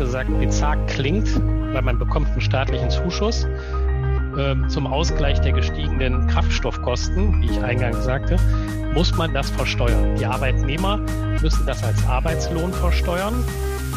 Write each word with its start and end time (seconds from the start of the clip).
gesagt 0.00 0.30
bizarr 0.40 0.78
klingt, 0.86 1.28
weil 1.74 1.82
man 1.82 1.98
bekommt 1.98 2.28
einen 2.28 2.40
staatlichen 2.40 2.88
Zuschuss 2.88 3.46
äh, 4.36 4.56
zum 4.68 4.86
Ausgleich 4.86 5.42
der 5.42 5.52
gestiegenen 5.52 6.26
Kraftstoffkosten, 6.26 7.42
wie 7.42 7.50
ich 7.50 7.62
eingangs 7.62 8.02
sagte, 8.04 8.36
muss 8.94 9.14
man 9.14 9.34
das 9.34 9.50
versteuern. 9.50 10.16
Die 10.16 10.24
Arbeitnehmer 10.24 11.00
müssen 11.42 11.66
das 11.66 11.84
als 11.84 12.02
Arbeitslohn 12.08 12.72
versteuern. 12.72 13.44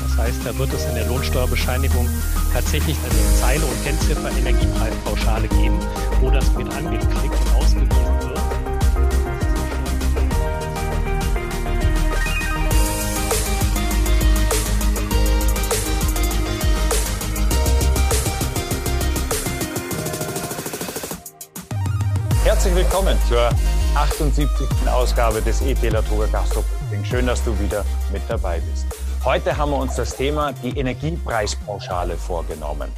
Das 0.02 0.18
heißt, 0.18 0.46
da 0.46 0.58
wird 0.60 0.74
es 0.74 0.86
in 0.90 0.96
der 0.96 1.08
Lohnsteuerbescheinigung 1.08 2.10
tatsächlich 2.52 2.98
eine 2.98 3.36
Zeile 3.40 3.64
und 3.64 3.84
Kennziffer 3.86 4.30
Energiepreispauschale 4.38 5.48
geben, 5.48 5.80
wo 6.20 6.30
das 6.30 6.54
mit 6.58 6.68
angeklickt 6.76 7.34
und 7.46 7.56
ausgewiesen 7.56 8.13
Herzlich 22.64 22.86
willkommen 22.86 23.18
zur 23.28 23.50
78. 23.94 24.48
Ausgabe 24.88 25.42
des 25.42 25.62
E-Taylor 25.62 26.02
Toga 26.06 26.28
Gastro 26.28 26.64
Schön, 27.04 27.28
dass 27.28 27.44
du 27.44 27.60
wieder 27.60 27.84
mit 28.14 28.22
dabei 28.30 28.62
bist. 28.62 28.86
Heute 29.26 29.58
haben 29.58 29.72
wir 29.72 29.80
uns 29.80 29.98
das 29.98 30.16
Thema 30.16 30.54
die 30.54 30.70
Energiepreispauschale 30.80 32.16
vorgenommen. 32.16 32.90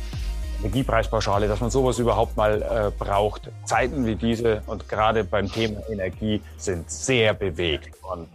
Energiepreispauschale, 0.59 1.47
dass 1.47 1.61
man 1.61 1.71
sowas 1.71 1.97
überhaupt 1.97 2.37
mal 2.37 2.61
äh, 2.61 2.91
braucht. 3.03 3.49
Zeiten 3.63 4.05
wie 4.05 4.13
diese 4.13 4.61
und 4.67 4.87
gerade 4.87 5.23
beim 5.23 5.51
Thema 5.51 5.81
Energie 5.89 6.43
sind 6.57 6.91
sehr 6.91 7.33
bewegt. 7.33 7.89
Und 8.03 8.27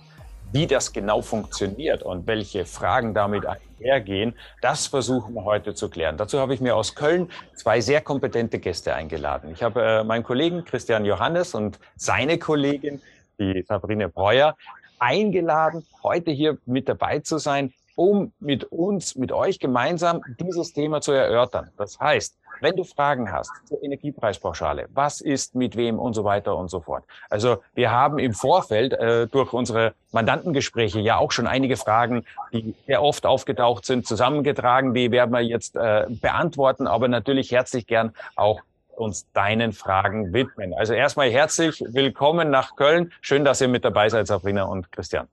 wie 0.53 0.67
das 0.67 0.93
genau 0.93 1.23
funktioniert 1.23 2.03
und 2.03 2.27
welche 2.27 2.65
Fragen 2.65 3.15
damit 3.15 3.45
einhergehen, 3.47 4.35
das 4.61 4.87
versuchen 4.87 5.35
wir 5.35 5.45
heute 5.45 5.75
zu 5.75 5.89
klären. 5.89 6.16
Dazu 6.16 6.38
habe 6.38 6.55
ich 6.55 6.61
mir 6.61 6.77
aus 6.77 6.95
Köln 6.95 7.29
zwei 7.55 7.80
sehr 7.80 8.01
kompetente 8.01 8.59
Gäste 8.59 8.95
eingeladen. 8.95 9.51
Ich 9.52 9.63
habe 9.63 9.83
äh, 9.83 10.05
meinen 10.05 10.24
Kollegen 10.24 10.65
Christian 10.65 11.05
Johannes 11.05 11.55
und 11.55 11.79
seine 11.97 12.39
Kollegin, 12.39 13.01
die 13.39 13.65
Sabrine 13.66 14.09
Breuer, 14.09 14.57
eingeladen, 14.99 15.87
heute 16.02 16.30
hier 16.30 16.59
mit 16.67 16.89
dabei 16.89 17.21
zu 17.21 17.39
sein, 17.39 17.73
um 17.96 18.33
mit 18.39 18.65
uns, 18.65 19.17
mit 19.17 19.33
euch 19.33 19.59
gemeinsam 19.59 20.23
dieses 20.39 20.73
Thema 20.73 21.01
zu 21.01 21.13
erörtern. 21.13 21.71
Das 21.77 21.99
heißt, 21.99 22.37
wenn 22.61 22.77
du 22.77 22.85
Fragen 22.85 23.33
hast 23.33 23.51
zur 23.66 23.83
Energiepreispauschale, 23.83 24.89
was 24.93 25.21
ist 25.21 25.55
mit 25.55 25.77
wem 25.77 25.99
und 25.99 26.15
so 26.15 26.25
weiter 26.25 26.57
und 26.57 26.71
so 26.71 26.80
fort. 26.80 27.05
Also 27.29 27.63
wir 27.75 27.91
haben 27.91 28.19
im 28.19 28.35
Vorfeld 28.35 28.93
äh, 28.93 29.27
durch 29.27 29.52
unsere 29.52 29.95
Mandantengespräche 30.13 31.01
ja 31.01 31.19
auch 31.19 31.33
schon 31.33 31.47
einige 31.47 31.77
Fragen, 31.77 32.25
die 32.52 32.75
sehr 32.87 33.02
oft 33.02 33.27
aufgetaucht 33.27 33.85
sind, 33.85 34.07
zusammengetragen. 34.07 34.95
Die 34.95 35.11
werden 35.11 35.33
wir 35.33 35.41
jetzt 35.41 35.77
äh, 35.77 36.07
beantworten, 36.09 36.87
aber 36.87 37.09
natürlich 37.09 37.51
herzlich 37.51 37.87
gern 37.87 38.13
auch 38.37 38.61
uns 39.01 39.27
deinen 39.33 39.73
Fragen 39.73 40.33
widmen. 40.33 40.74
Also 40.74 40.93
erstmal 40.93 41.30
herzlich 41.30 41.83
willkommen 41.89 42.51
nach 42.51 42.77
Köln. 42.77 43.13
Schön, 43.23 43.45
dass 43.45 43.61
ihr 43.61 43.69
mit 43.69 43.85
dabei 43.85 44.09
seid, 44.09 44.27
Sabrina 44.27 44.65
und 44.65 44.93
Christian. 44.93 45.27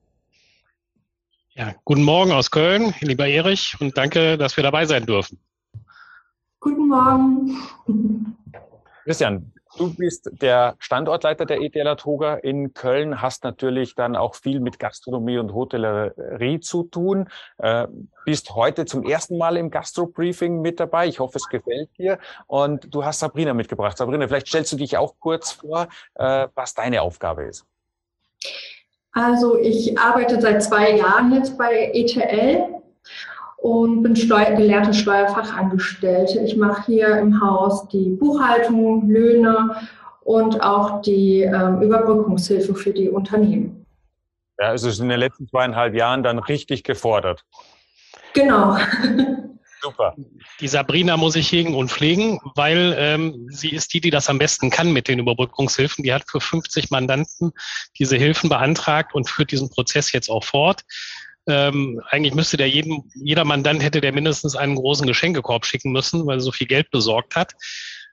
Ja, 1.58 1.74
guten 1.84 2.04
Morgen 2.04 2.32
aus 2.32 2.50
Köln, 2.50 2.94
lieber 3.00 3.26
Erich, 3.26 3.76
und 3.80 3.98
danke, 3.98 4.38
dass 4.38 4.56
wir 4.56 4.62
dabei 4.62 4.86
sein 4.86 5.06
dürfen. 5.06 5.38
Guten 6.60 6.88
Morgen. 6.88 7.56
Christian, 9.04 9.52
du 9.76 9.94
bist 9.94 10.28
der 10.42 10.74
Standortleiter 10.80 11.46
der 11.46 11.60
ETL 11.60 11.94
Toga 11.94 12.34
in 12.34 12.74
Köln, 12.74 13.22
hast 13.22 13.44
natürlich 13.44 13.94
dann 13.94 14.16
auch 14.16 14.34
viel 14.34 14.58
mit 14.58 14.80
Gastronomie 14.80 15.38
und 15.38 15.54
Hotellerie 15.54 16.58
zu 16.58 16.82
tun, 16.82 17.28
äh, 17.58 17.86
bist 18.24 18.56
heute 18.56 18.86
zum 18.86 19.04
ersten 19.04 19.38
Mal 19.38 19.56
im 19.56 19.70
Gastro-Briefing 19.70 20.60
mit 20.60 20.80
dabei. 20.80 21.06
Ich 21.06 21.20
hoffe, 21.20 21.38
es 21.38 21.48
gefällt 21.48 21.96
dir. 21.96 22.18
Und 22.48 22.92
du 22.92 23.04
hast 23.04 23.20
Sabrina 23.20 23.54
mitgebracht. 23.54 23.96
Sabrina, 23.96 24.26
vielleicht 24.26 24.48
stellst 24.48 24.72
du 24.72 24.76
dich 24.76 24.96
auch 24.96 25.14
kurz 25.20 25.52
vor, 25.52 25.88
äh, 26.16 26.48
was 26.54 26.74
deine 26.74 27.02
Aufgabe 27.02 27.44
ist. 27.44 27.64
Also 29.12 29.56
ich 29.56 29.96
arbeite 29.96 30.40
seit 30.40 30.62
zwei 30.62 30.96
Jahren 30.96 31.32
jetzt 31.32 31.56
bei 31.56 31.92
ETL 31.94 32.78
und 33.58 34.02
bin 34.02 34.16
Steuer, 34.16 34.52
gelehrte 34.52 34.94
Steuerfachangestellte. 34.94 36.40
Ich 36.40 36.56
mache 36.56 36.86
hier 36.86 37.18
im 37.18 37.40
Haus 37.40 37.88
die 37.88 38.10
Buchhaltung, 38.10 39.08
Löhne 39.08 39.76
und 40.22 40.62
auch 40.62 41.02
die 41.02 41.42
ähm, 41.42 41.82
Überbrückungshilfe 41.82 42.74
für 42.74 42.92
die 42.92 43.08
Unternehmen. 43.08 43.84
Ja, 44.58 44.68
also 44.68 45.02
in 45.02 45.08
den 45.08 45.18
letzten 45.18 45.48
zweieinhalb 45.48 45.94
Jahren 45.94 46.22
dann 46.22 46.38
richtig 46.38 46.84
gefordert. 46.84 47.44
Genau. 48.32 48.76
Super. 49.80 50.16
Die 50.60 50.68
Sabrina 50.68 51.16
muss 51.16 51.36
ich 51.36 51.52
hegen 51.52 51.74
und 51.74 51.90
pflegen, 51.90 52.40
weil 52.56 52.94
ähm, 52.98 53.46
sie 53.50 53.70
ist 53.70 53.94
die, 53.94 54.00
die 54.00 54.10
das 54.10 54.28
am 54.28 54.38
besten 54.38 54.70
kann 54.70 54.92
mit 54.92 55.06
den 55.06 55.20
Überbrückungshilfen. 55.20 56.02
Die 56.02 56.12
hat 56.12 56.24
für 56.28 56.40
50 56.40 56.90
Mandanten 56.90 57.52
diese 57.98 58.16
Hilfen 58.16 58.48
beantragt 58.48 59.14
und 59.14 59.28
führt 59.30 59.52
diesen 59.52 59.70
Prozess 59.70 60.12
jetzt 60.12 60.30
auch 60.30 60.42
fort. 60.42 60.82
Ähm, 61.48 62.00
eigentlich 62.10 62.34
müsste 62.34 62.56
der 62.56 62.68
jeden, 62.68 63.10
jeder 63.14 63.44
Mandant 63.44 63.82
hätte 63.82 64.00
der 64.00 64.12
mindestens 64.12 64.54
einen 64.54 64.76
großen 64.76 65.06
Geschenkekorb 65.06 65.64
schicken 65.64 65.92
müssen, 65.92 66.26
weil 66.26 66.38
er 66.38 66.40
so 66.40 66.52
viel 66.52 66.66
Geld 66.66 66.90
besorgt 66.90 67.36
hat. 67.36 67.54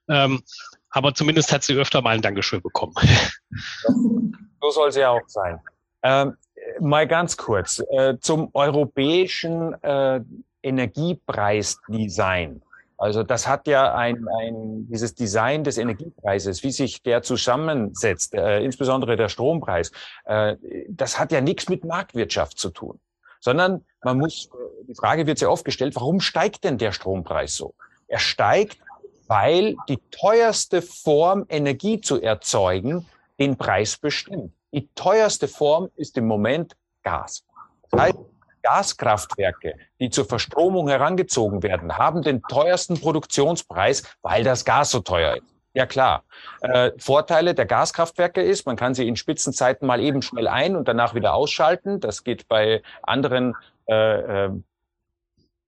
Ähm, 0.09 0.41
aber 0.90 1.13
zumindest 1.13 1.51
hat 1.51 1.63
sie 1.63 1.74
öfter 1.74 2.01
mal 2.01 2.16
ein 2.16 2.22
Dankeschön 2.22 2.62
bekommen. 2.62 2.94
So 4.62 4.72
soll 4.72 4.91
sie 4.91 5.06
auch 5.06 5.22
sein. 5.28 5.59
Ähm, 6.01 6.38
mal 6.79 7.07
ganz 7.07 7.38
kurz 7.38 7.84
äh, 7.91 8.16
zum 8.19 8.50
europäischen 8.53 9.74
äh, 9.84 10.22
Energiepreisdesign. 10.63 12.62
Also 12.97 13.24
das 13.24 13.47
hat 13.47 13.68
ja 13.68 13.94
ein, 13.94 14.25
ein 14.40 14.88
dieses 14.90 15.13
Design 15.13 15.63
des 15.63 15.78
Energiepreises, 15.78 16.63
wie 16.63 16.72
sich 16.72 17.03
der 17.03 17.22
zusammensetzt, 17.22 18.34
äh, 18.34 18.63
insbesondere 18.63 19.18
der 19.18 19.29
Strompreis, 19.29 19.91
äh, 20.24 20.56
das 20.90 21.19
hat 21.19 21.31
ja 21.31 21.41
nichts 21.41 21.69
mit 21.69 21.84
Marktwirtschaft 21.84 22.57
zu 22.57 22.69
tun, 22.69 23.00
sondern 23.45 23.85
man 24.03 24.17
muss, 24.17 24.50
die 24.88 24.95
Frage 24.95 25.28
wird 25.28 25.38
sehr 25.38 25.51
oft 25.51 25.63
gestellt, 25.63 25.95
warum 25.95 26.19
steigt 26.19 26.63
denn 26.63 26.79
der 26.79 26.91
Strompreis 26.91 27.56
so? 27.56 27.75
Er 28.07 28.17
steigt, 28.17 28.79
weil 29.28 29.75
die 29.88 30.00
teuerste 30.09 30.81
Form, 30.81 31.45
Energie 31.47 32.01
zu 32.01 32.19
erzeugen, 32.19 33.07
den 33.39 33.56
Preis 33.56 33.97
bestimmt. 33.97 34.51
Die 34.72 34.89
teuerste 34.95 35.47
Form 35.47 35.89
ist 35.95 36.17
im 36.17 36.25
Moment 36.25 36.75
Gas. 37.03 37.44
Das 37.91 38.01
heißt, 38.01 38.17
Gaskraftwerke, 38.63 39.75
die 40.00 40.09
zur 40.09 40.25
Verstromung 40.25 40.88
herangezogen 40.88 41.62
werden, 41.62 42.00
haben 42.00 42.23
den 42.23 42.41
teuersten 42.41 43.00
Produktionspreis, 43.00 44.01
weil 44.23 44.44
das 44.44 44.66
Gas 44.66 44.89
so 44.89 45.01
teuer 45.01 45.38
ist. 45.38 45.54
Ja 45.75 45.86
klar. 45.86 46.24
Äh, 46.62 46.91
Vorteile 46.97 47.53
der 47.53 47.66
Gaskraftwerke 47.66 48.41
ist, 48.41 48.66
man 48.66 48.78
kann 48.78 48.94
sie 48.94 49.08
in 49.09 49.18
Spitzenzeiten 49.18 49.86
mal 49.86 50.00
eben 50.00 50.22
schnell 50.22 50.47
ein 50.47 50.78
und 50.78 50.88
danach 50.88 51.13
wieder 51.16 51.34
ausschalten. 51.34 52.00
Das 52.00 52.24
geht 52.24 52.47
bei 52.47 52.81
anderen 53.03 53.56
äh, 53.88 54.46
äh 54.46 54.50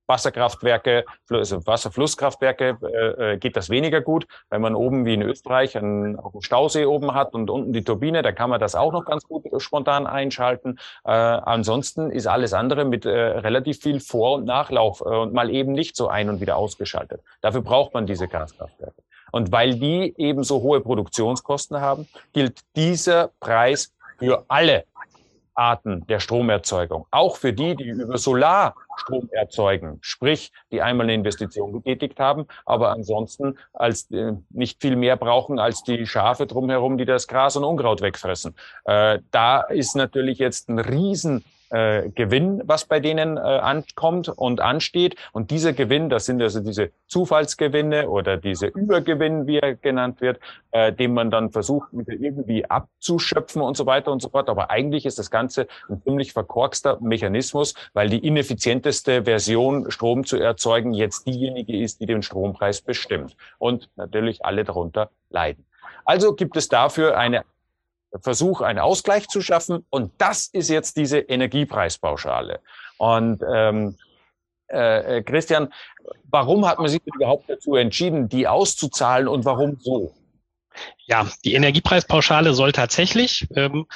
Wasserkraftwerke, 0.09 1.03
also 1.29 1.67
Wasserflusskraftwerke 1.67 2.77
äh, 2.81 3.33
äh, 3.33 3.37
geht 3.37 3.57
das 3.57 3.69
weniger 3.69 3.99
gut. 3.99 4.25
Wenn 4.49 4.61
man 4.61 4.73
oben 4.73 5.05
wie 5.05 5.13
in 5.13 5.21
Österreich 5.21 5.77
einen, 5.77 6.17
einen 6.17 6.41
Stausee 6.41 6.85
oben 6.85 7.13
hat 7.13 7.33
und 7.33 7.49
unten 7.49 7.73
die 7.73 7.83
Turbine, 7.83 8.21
da 8.21 8.31
kann 8.31 8.49
man 8.49 8.61
das 8.61 8.75
auch 8.75 8.93
noch 8.93 9.03
ganz 9.03 9.27
gut 9.27 9.43
spontan 9.61 10.07
einschalten. 10.07 10.79
Äh, 11.03 11.11
ansonsten 11.11 12.09
ist 12.09 12.25
alles 12.25 12.53
andere 12.53 12.85
mit 12.85 13.05
äh, 13.05 13.09
relativ 13.09 13.81
viel 13.81 13.99
Vor- 13.99 14.35
und 14.35 14.45
Nachlauf 14.45 15.01
äh, 15.01 15.09
und 15.09 15.33
mal 15.33 15.49
eben 15.49 15.73
nicht 15.73 15.97
so 15.97 16.07
ein- 16.07 16.29
und 16.29 16.39
wieder 16.39 16.55
ausgeschaltet. 16.55 17.21
Dafür 17.41 17.61
braucht 17.61 17.93
man 17.93 18.05
diese 18.05 18.29
Gaskraftwerke. 18.29 19.03
Und 19.37 19.51
weil 19.51 19.75
die 19.75 20.15
eben 20.17 20.43
so 20.43 20.63
hohe 20.63 20.81
Produktionskosten 20.81 21.79
haben, 21.79 22.07
gilt 22.33 22.61
dieser 22.75 23.29
Preis 23.39 23.93
für 24.17 24.43
alle 24.47 24.85
Arten 25.53 26.07
der 26.07 26.19
Stromerzeugung, 26.19 27.05
auch 27.11 27.37
für 27.37 27.53
die, 27.53 27.75
die 27.75 27.89
über 27.89 28.17
Solar 28.17 28.73
Strom 28.95 29.29
erzeugen, 29.31 29.99
sprich, 30.01 30.51
die 30.71 30.81
einmal 30.81 31.05
eine 31.05 31.13
Investition 31.13 31.71
getätigt 31.71 32.19
haben, 32.19 32.47
aber 32.65 32.89
ansonsten 32.89 33.59
als 33.73 34.09
äh, 34.09 34.33
nicht 34.49 34.81
viel 34.81 34.95
mehr 34.95 35.17
brauchen 35.17 35.59
als 35.59 35.83
die 35.83 36.07
Schafe 36.07 36.47
drumherum, 36.47 36.97
die 36.97 37.05
das 37.05 37.27
Gras 37.27 37.55
und 37.55 37.63
Unkraut 37.63 38.01
wegfressen. 38.01 38.55
Äh, 38.85 39.19
da 39.29 39.61
ist 39.61 39.95
natürlich 39.95 40.39
jetzt 40.39 40.67
ein 40.67 40.79
riesen 40.79 41.43
äh, 41.69 42.09
Gewinn, 42.09 42.61
was 42.65 42.85
bei 42.85 42.99
denen 42.99 43.37
äh, 43.37 43.39
ankommt 43.39 44.29
und 44.29 44.61
ansteht. 44.61 45.15
Und 45.33 45.51
dieser 45.51 45.73
Gewinn, 45.73 46.09
das 46.09 46.25
sind 46.25 46.41
also 46.41 46.59
diese 46.59 46.91
Zufallsgewinne 47.07 48.09
oder 48.09 48.37
diese 48.37 48.67
Übergewinn, 48.67 49.47
wie 49.47 49.59
er 49.59 49.75
genannt 49.75 50.21
wird, 50.21 50.39
äh, 50.71 50.93
den 50.93 51.13
man 51.13 51.31
dann 51.31 51.51
versucht, 51.51 51.89
irgendwie 52.07 52.65
abzuschöpfen 52.65 53.61
und 53.61 53.77
so 53.77 53.85
weiter 53.85 54.11
und 54.11 54.21
so 54.21 54.29
fort. 54.29 54.49
Aber 54.49 54.69
eigentlich 54.69 55.05
ist 55.05 55.19
das 55.19 55.31
Ganze 55.31 55.67
ein 55.89 56.01
ziemlich 56.01 56.33
verkorkster 56.33 56.97
Mechanismus, 57.01 57.73
weil 57.93 58.09
die 58.09 58.25
ineffizienteste 58.25 59.23
Version, 59.23 59.91
Strom 59.91 60.25
zu 60.25 60.37
erzeugen, 60.37 60.93
jetzt 60.93 61.27
diejenige 61.27 61.77
ist, 61.77 61.99
die 62.01 62.05
den 62.05 62.21
Strompreis 62.21 62.81
bestimmt. 62.81 63.35
Und 63.57 63.89
natürlich 63.95 64.45
alle 64.45 64.63
darunter 64.63 65.09
leiden. 65.29 65.65
Also 66.05 66.33
gibt 66.33 66.55
es 66.55 66.69
dafür 66.69 67.17
eine 67.17 67.43
Versuch, 68.19 68.61
einen 68.61 68.79
Ausgleich 68.79 69.27
zu 69.27 69.41
schaffen. 69.41 69.85
Und 69.89 70.11
das 70.17 70.47
ist 70.47 70.69
jetzt 70.69 70.97
diese 70.97 71.19
Energiepreispauschale. 71.19 72.59
Und 72.97 73.43
ähm, 73.49 73.97
äh, 74.67 75.21
Christian, 75.23 75.73
warum 76.29 76.67
hat 76.67 76.79
man 76.79 76.89
sich 76.89 77.01
überhaupt 77.05 77.49
dazu 77.49 77.75
entschieden, 77.75 78.29
die 78.29 78.47
auszuzahlen 78.47 79.27
und 79.27 79.45
warum 79.45 79.77
so? 79.79 80.13
Ja, 81.05 81.27
die 81.43 81.53
Energiepreispauschale 81.53 82.53
soll 82.53 82.71
tatsächlich, 82.71 83.47
ähm, 83.55 83.87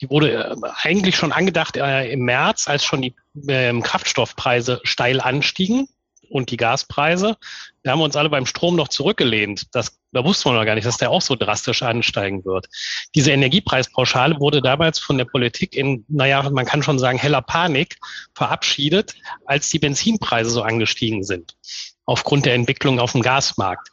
die 0.00 0.10
wurde 0.10 0.32
äh, 0.32 0.56
eigentlich 0.82 1.16
schon 1.16 1.32
angedacht 1.32 1.76
äh, 1.76 2.10
im 2.10 2.20
März, 2.20 2.68
als 2.68 2.84
schon 2.84 3.02
die 3.02 3.14
äh, 3.46 3.78
Kraftstoffpreise 3.80 4.80
steil 4.84 5.20
anstiegen 5.20 5.88
und 6.30 6.50
die 6.50 6.56
Gaspreise. 6.56 7.36
Da 7.82 7.92
haben 7.92 8.00
wir 8.00 8.04
uns 8.04 8.16
alle 8.16 8.30
beim 8.30 8.46
Strom 8.46 8.76
noch 8.76 8.88
zurückgelehnt. 8.88 9.74
Das, 9.74 9.98
da 10.12 10.24
wussten 10.24 10.50
wir 10.50 10.54
noch 10.54 10.64
gar 10.64 10.74
nicht, 10.74 10.86
dass 10.86 10.96
der 10.96 11.10
auch 11.10 11.22
so 11.22 11.36
drastisch 11.36 11.82
ansteigen 11.82 12.44
wird. 12.44 12.66
Diese 13.14 13.32
Energiepreispauschale 13.32 14.40
wurde 14.40 14.62
damals 14.62 14.98
von 14.98 15.18
der 15.18 15.24
Politik 15.24 15.74
in, 15.76 16.04
naja, 16.08 16.48
man 16.50 16.64
kann 16.64 16.82
schon 16.82 16.98
sagen, 16.98 17.18
heller 17.18 17.42
Panik 17.42 17.96
verabschiedet, 18.34 19.14
als 19.44 19.68
die 19.68 19.78
Benzinpreise 19.78 20.50
so 20.50 20.62
angestiegen 20.62 21.22
sind, 21.22 21.56
aufgrund 22.04 22.46
der 22.46 22.54
Entwicklung 22.54 22.98
auf 23.00 23.12
dem 23.12 23.22
Gasmarkt. 23.22 23.88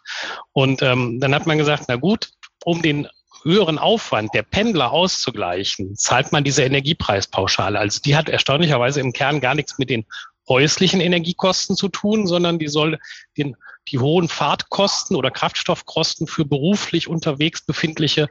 Und 0.53 0.81
ähm, 0.81 1.19
dann 1.19 1.35
hat 1.35 1.45
man 1.45 1.57
gesagt, 1.57 1.85
na 1.87 1.95
gut, 1.95 2.31
um 2.65 2.81
den 2.81 3.07
höheren 3.43 3.77
Aufwand 3.77 4.33
der 4.33 4.43
Pendler 4.43 4.91
auszugleichen, 4.91 5.95
zahlt 5.95 6.31
man 6.31 6.43
diese 6.43 6.63
Energiepreispauschale. 6.63 7.77
Also 7.77 7.99
die 7.99 8.15
hat 8.15 8.29
erstaunlicherweise 8.29 9.01
im 9.01 9.13
Kern 9.13 9.41
gar 9.41 9.55
nichts 9.55 9.77
mit 9.77 9.89
den 9.89 10.05
häuslichen 10.47 11.01
Energiekosten 11.01 11.75
zu 11.75 11.89
tun, 11.89 12.27
sondern 12.27 12.59
die 12.59 12.67
soll 12.67 12.99
den, 13.37 13.55
die 13.87 13.99
hohen 13.99 14.27
Fahrtkosten 14.27 15.15
oder 15.15 15.31
Kraftstoffkosten 15.31 16.27
für 16.27 16.45
beruflich 16.45 17.07
unterwegs 17.07 17.65
befindliche 17.65 18.29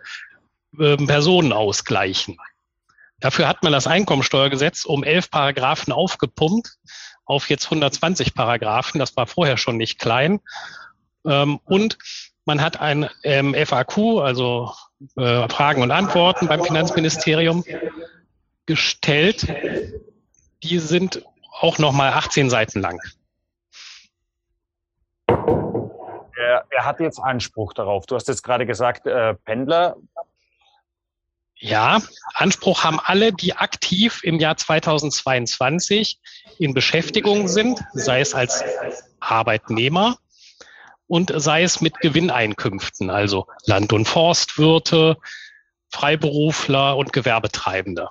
äh, 0.78 0.96
Personen 0.96 1.52
ausgleichen. 1.52 2.38
Dafür 3.20 3.46
hat 3.46 3.62
man 3.62 3.72
das 3.72 3.86
Einkommensteuergesetz 3.86 4.84
um 4.84 5.04
elf 5.04 5.30
Paragraphen 5.30 5.92
aufgepumpt 5.92 6.76
auf 7.24 7.48
jetzt 7.48 7.66
120 7.66 8.34
Paragraphen. 8.34 8.98
Das 8.98 9.16
war 9.16 9.26
vorher 9.26 9.56
schon 9.56 9.76
nicht 9.76 9.98
klein. 9.98 10.40
Ähm, 11.24 11.60
und 11.64 11.98
man 12.44 12.60
hat 12.60 12.80
ein 12.80 13.08
ähm, 13.22 13.54
FAQ, 13.54 14.20
also 14.20 14.72
äh, 15.16 15.48
Fragen 15.48 15.82
und 15.82 15.92
Antworten 15.92 16.48
beim 16.48 16.64
Finanzministerium 16.64 17.64
gestellt. 18.66 19.46
Die 20.64 20.80
sind 20.80 21.22
auch 21.60 21.78
nochmal 21.78 22.12
18 22.12 22.50
Seiten 22.50 22.80
lang. 22.80 23.00
Er, 25.28 26.64
er, 26.70 26.84
hat 26.84 27.00
jetzt 27.00 27.18
Anspruch 27.18 27.72
darauf. 27.72 28.06
Du 28.06 28.16
hast 28.16 28.28
jetzt 28.28 28.42
gerade 28.42 28.66
gesagt, 28.66 29.06
äh, 29.06 29.34
Pendler. 29.34 29.96
Ja, 31.54 32.00
Anspruch 32.34 32.82
haben 32.82 32.98
alle, 32.98 33.32
die 33.32 33.54
aktiv 33.54 34.24
im 34.24 34.40
Jahr 34.40 34.56
2022 34.56 36.18
in 36.58 36.74
Beschäftigung 36.74 37.46
sind, 37.46 37.80
sei 37.92 38.20
es 38.20 38.34
als 38.34 38.64
Arbeitnehmer 39.20 40.16
und 41.06 41.32
sei 41.36 41.62
es 41.62 41.80
mit 41.80 42.00
Gewinneinkünften, 42.00 43.10
also 43.10 43.46
Land- 43.66 43.92
und 43.92 44.08
Forstwirte, 44.08 45.18
Freiberufler 45.90 46.96
und 46.96 47.12
Gewerbetreibende 47.12 48.08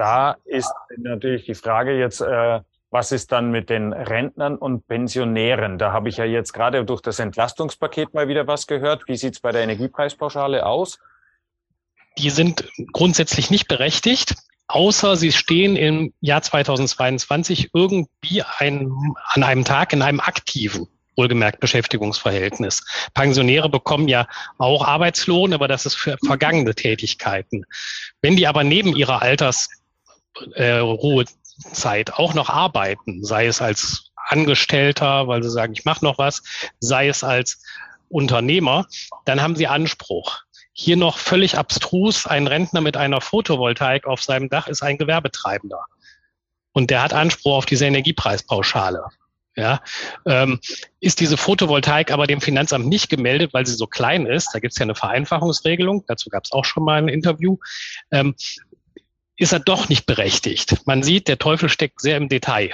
da 0.00 0.36
ist 0.46 0.72
natürlich 0.96 1.44
die 1.44 1.54
Frage 1.54 1.98
jetzt, 1.98 2.22
äh, 2.22 2.60
was 2.90 3.12
ist 3.12 3.30
dann 3.32 3.50
mit 3.50 3.68
den 3.68 3.92
Rentnern 3.92 4.56
und 4.56 4.88
Pensionären? 4.88 5.76
Da 5.76 5.92
habe 5.92 6.08
ich 6.08 6.16
ja 6.16 6.24
jetzt 6.24 6.54
gerade 6.54 6.86
durch 6.86 7.02
das 7.02 7.18
Entlastungspaket 7.18 8.14
mal 8.14 8.26
wieder 8.26 8.46
was 8.46 8.66
gehört. 8.66 9.06
Wie 9.08 9.16
sieht 9.16 9.34
es 9.34 9.40
bei 9.40 9.52
der 9.52 9.60
Energiepreispauschale 9.62 10.64
aus? 10.64 10.98
Die 12.16 12.30
sind 12.30 12.64
grundsätzlich 12.92 13.50
nicht 13.50 13.68
berechtigt, 13.68 14.36
außer 14.68 15.16
sie 15.16 15.32
stehen 15.32 15.76
im 15.76 16.14
Jahr 16.20 16.40
2022 16.40 17.70
irgendwie 17.74 18.42
ein, 18.56 18.90
an 19.26 19.42
einem 19.42 19.64
Tag 19.64 19.92
in 19.92 20.00
einem 20.00 20.20
aktiven 20.20 20.88
wohlgemerkt 21.16 21.60
Beschäftigungsverhältnis. 21.60 22.82
Pensionäre 23.12 23.68
bekommen 23.68 24.08
ja 24.08 24.26
auch 24.56 24.86
Arbeitslohn, 24.86 25.52
aber 25.52 25.68
das 25.68 25.84
ist 25.84 25.96
für 25.96 26.16
vergangene 26.24 26.74
Tätigkeiten. 26.74 27.66
Wenn 28.22 28.36
die 28.36 28.46
aber 28.46 28.64
neben 28.64 28.96
ihrer 28.96 29.20
Alters 29.20 29.68
äh, 30.54 30.78
Ruhezeit 30.78 32.14
auch 32.14 32.34
noch 32.34 32.48
arbeiten, 32.48 33.24
sei 33.24 33.46
es 33.46 33.60
als 33.60 34.10
Angestellter, 34.16 35.28
weil 35.28 35.42
sie 35.42 35.50
sagen, 35.50 35.72
ich 35.72 35.84
mache 35.84 36.04
noch 36.04 36.18
was, 36.18 36.42
sei 36.78 37.08
es 37.08 37.24
als 37.24 37.62
Unternehmer, 38.08 38.86
dann 39.24 39.42
haben 39.42 39.56
sie 39.56 39.66
Anspruch. 39.66 40.40
Hier 40.72 40.96
noch 40.96 41.18
völlig 41.18 41.58
abstrus, 41.58 42.26
ein 42.26 42.46
Rentner 42.46 42.80
mit 42.80 42.96
einer 42.96 43.20
Photovoltaik 43.20 44.06
auf 44.06 44.22
seinem 44.22 44.48
Dach 44.48 44.68
ist 44.68 44.82
ein 44.82 44.98
Gewerbetreibender. 44.98 45.84
Und 46.72 46.90
der 46.90 47.02
hat 47.02 47.12
Anspruch 47.12 47.56
auf 47.56 47.66
diese 47.66 47.86
Energiepreispauschale. 47.86 49.04
Ja, 49.56 49.82
ähm, 50.26 50.60
ist 51.00 51.18
diese 51.18 51.36
Photovoltaik 51.36 52.12
aber 52.12 52.28
dem 52.28 52.40
Finanzamt 52.40 52.86
nicht 52.86 53.10
gemeldet, 53.10 53.52
weil 53.52 53.66
sie 53.66 53.74
so 53.74 53.88
klein 53.88 54.24
ist, 54.24 54.50
da 54.54 54.60
gibt 54.60 54.72
es 54.72 54.78
ja 54.78 54.84
eine 54.84 54.94
Vereinfachungsregelung, 54.94 56.04
dazu 56.06 56.30
gab 56.30 56.44
es 56.44 56.52
auch 56.52 56.64
schon 56.64 56.84
mal 56.84 57.02
ein 57.02 57.08
Interview, 57.08 57.58
ähm, 58.12 58.36
ist 59.40 59.52
er 59.52 59.60
doch 59.60 59.88
nicht 59.88 60.06
berechtigt. 60.06 60.86
Man 60.86 61.02
sieht, 61.02 61.26
der 61.26 61.38
Teufel 61.38 61.68
steckt 61.68 62.00
sehr 62.00 62.18
im 62.18 62.28
Detail. 62.28 62.70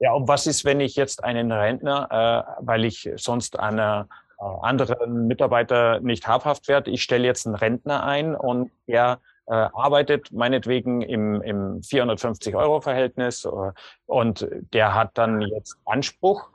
Ja, 0.00 0.12
und 0.12 0.26
was 0.26 0.46
ist, 0.46 0.64
wenn 0.64 0.80
ich 0.80 0.96
jetzt 0.96 1.22
einen 1.22 1.52
Rentner, 1.52 2.08
äh, 2.58 2.64
weil 2.64 2.84
ich 2.84 3.08
sonst 3.16 3.58
einer 3.58 4.08
äh, 4.40 4.44
anderen 4.62 5.28
Mitarbeiter 5.28 6.00
nicht 6.00 6.26
habhaft 6.26 6.66
werde, 6.66 6.90
ich 6.90 7.02
stelle 7.02 7.26
jetzt 7.26 7.46
einen 7.46 7.54
Rentner 7.54 8.04
ein 8.04 8.34
und 8.34 8.72
er 8.86 9.20
äh, 9.46 9.52
arbeitet 9.52 10.32
meinetwegen 10.32 11.00
im, 11.00 11.40
im 11.42 11.80
450-Euro-Verhältnis 11.80 13.44
äh, 13.44 13.72
und 14.06 14.46
der 14.72 14.94
hat 14.94 15.16
dann 15.16 15.42
jetzt 15.42 15.76
Anspruch? 15.84 16.48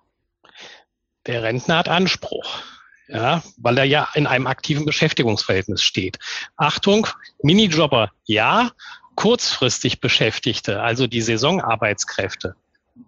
Der 1.26 1.44
Rentner 1.44 1.78
hat 1.78 1.88
Anspruch 1.90 2.62
ja, 3.08 3.44
weil 3.58 3.78
er 3.78 3.84
ja 3.84 4.08
in 4.16 4.28
einem 4.28 4.48
aktiven 4.48 4.86
Beschäftigungsverhältnis 4.86 5.84
steht. 5.84 6.20
Achtung, 6.56 7.08
Minijobber 7.42 8.12
ja, 8.26 8.72
kurzfristig 9.16 10.00
Beschäftigte, 10.00 10.82
also 10.82 11.08
die 11.08 11.22
Saisonarbeitskräfte, 11.22 12.56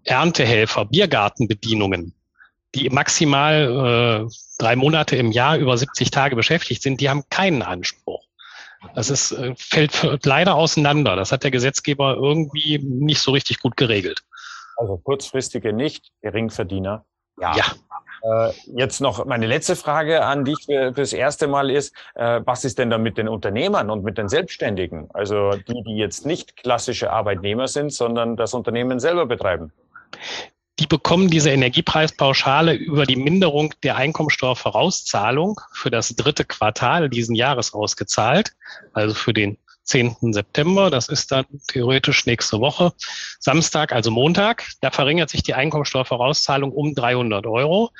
Erntehelfer, 0.03 0.85
Biergartenbedienungen, 0.85 2.13
die 2.73 2.89
maximal 2.89 4.25
äh, 4.27 4.33
drei 4.57 4.75
Monate 4.75 5.15
im 5.15 5.31
Jahr 5.31 5.57
über 5.57 5.77
70 5.77 6.11
Tage 6.11 6.35
beschäftigt 6.35 6.81
sind, 6.81 7.01
die 7.01 7.09
haben 7.09 7.23
keinen 7.29 7.61
Anspruch. 7.61 8.23
Das 8.93 9.09
ist, 9.09 9.31
äh, 9.31 9.55
fällt 9.57 10.25
leider 10.25 10.55
auseinander. 10.55 11.15
Das 11.15 11.31
hat 11.31 11.43
der 11.43 11.51
Gesetzgeber 11.51 12.15
irgendwie 12.15 12.79
nicht 12.79 13.21
so 13.21 13.31
richtig 13.31 13.59
gut 13.59 13.77
geregelt. 13.77 14.23
Also 14.77 14.97
kurzfristige 14.97 15.73
nicht, 15.73 16.11
Geringverdiener. 16.21 17.05
Ja. 17.39 17.55
ja. 17.55 17.65
Äh, 18.25 18.51
jetzt 18.75 19.01
noch 19.01 19.25
meine 19.25 19.45
letzte 19.45 19.75
Frage 19.75 20.25
an 20.25 20.45
dich 20.45 20.57
für, 20.65 20.93
fürs 20.95 21.13
erste 21.13 21.47
Mal 21.47 21.69
ist, 21.69 21.93
äh, 22.15 22.41
was 22.43 22.65
ist 22.65 22.79
denn 22.79 22.89
da 22.89 22.97
mit 22.97 23.17
den 23.17 23.27
Unternehmern 23.27 23.91
und 23.91 24.03
mit 24.03 24.17
den 24.17 24.29
Selbstständigen? 24.29 25.09
Also 25.13 25.51
die, 25.51 25.83
die 25.83 25.97
jetzt 25.97 26.25
nicht 26.25 26.57
klassische 26.57 27.11
Arbeitnehmer 27.11 27.67
sind, 27.67 27.93
sondern 27.93 28.35
das 28.35 28.55
Unternehmen 28.55 28.99
selber 28.99 29.27
betreiben. 29.27 29.71
Die 30.79 30.87
bekommen 30.87 31.29
diese 31.29 31.51
Energiepreispauschale 31.51 32.73
über 32.73 33.05
die 33.05 33.15
Minderung 33.15 33.73
der 33.83 33.95
Einkommensteuervorauszahlung 33.95 35.61
für 35.71 35.91
das 35.91 36.15
dritte 36.15 36.45
Quartal 36.45 37.09
diesen 37.09 37.35
Jahres 37.35 37.73
ausgezahlt, 37.73 38.55
also 38.93 39.13
für 39.13 39.33
den 39.33 39.57
10. 39.85 40.33
September. 40.33 40.89
Das 40.89 41.09
ist 41.09 41.31
dann 41.31 41.45
theoretisch 41.67 42.25
nächste 42.25 42.59
Woche. 42.59 42.91
Samstag, 43.39 43.93
also 43.93 44.11
Montag. 44.11 44.65
Da 44.81 44.91
verringert 44.91 45.29
sich 45.29 45.43
die 45.43 45.53
Einkommensteuervorauszahlung 45.53 46.71
um 46.71 46.93
300 46.93 47.45
Euro. 47.47 47.91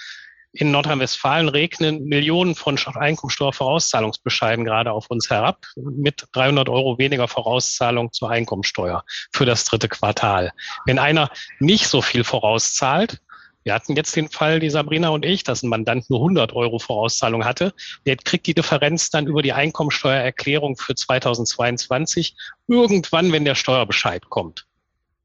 In 0.58 0.72
Nordrhein-Westfalen 0.72 1.50
regnen 1.50 2.06
Millionen 2.06 2.56
von 2.56 2.78
Einkommensteuervorauszahlungsbescheiden 2.78 4.64
gerade 4.64 4.94
auf 4.94 5.08
uns 5.10 5.30
herab 5.30 5.66
mit 5.76 6.28
300 6.32 6.70
Euro 6.70 6.98
weniger 6.98 7.28
Vorauszahlung 7.28 8.14
zur 8.14 8.30
Einkommensteuer 8.30 9.04
für 9.34 9.46
das 9.46 9.66
dritte 9.66 9.90
Quartal. 9.90 10.54
Wenn 10.86 10.98
einer 10.98 11.30
nicht 11.60 11.90
so 11.90 12.02
viel 12.02 12.24
vorauszahlt, 12.24 13.20
wir 13.66 13.74
hatten 13.74 13.96
jetzt 13.96 14.16
den 14.16 14.30
Fall, 14.30 14.60
die 14.60 14.70
Sabrina 14.70 15.10
und 15.10 15.26
ich, 15.26 15.44
dass 15.44 15.64
ein 15.64 15.70
Mandant 15.70 16.08
nur 16.12 16.20
100 16.20 16.54
Euro 16.54 16.78
Vorauszahlung 16.78 17.46
hatte. 17.46 17.74
Der 18.06 18.16
kriegt 18.16 18.46
die 18.46 18.54
Differenz 18.54 19.10
dann 19.10 19.26
über 19.26 19.42
die 19.42 19.54
Einkommensteuererklärung 19.54 20.78
für 20.78 20.94
2022 20.94 22.38
irgendwann, 22.68 23.32
wenn 23.32 23.44
der 23.44 23.56
Steuerbescheid 23.56 24.30
kommt. 24.30 24.68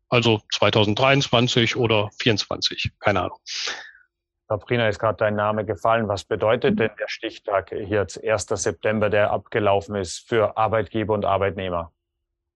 Also 0.09 0.41
2023 0.55 1.77
oder 1.77 2.09
2024, 2.13 2.93
keine 2.99 3.21
Ahnung. 3.21 3.39
Sabrina, 4.49 4.89
ist 4.89 4.99
gerade 4.99 5.19
dein 5.19 5.37
Name 5.37 5.67
gefallen. 5.67 6.09
Was 6.09 6.25
bedeutet 6.25 6.81
denn 6.81 6.91
der 6.99 7.09
Stichtag 7.09 7.71
jetzt 7.73 8.25
1. 8.25 8.47
September, 8.49 9.11
der 9.11 9.33
abgelaufen 9.33 9.97
ist 9.97 10.27
für 10.27 10.57
Arbeitgeber 10.57 11.13
und 11.13 11.27
Arbeitnehmer? 11.27 11.93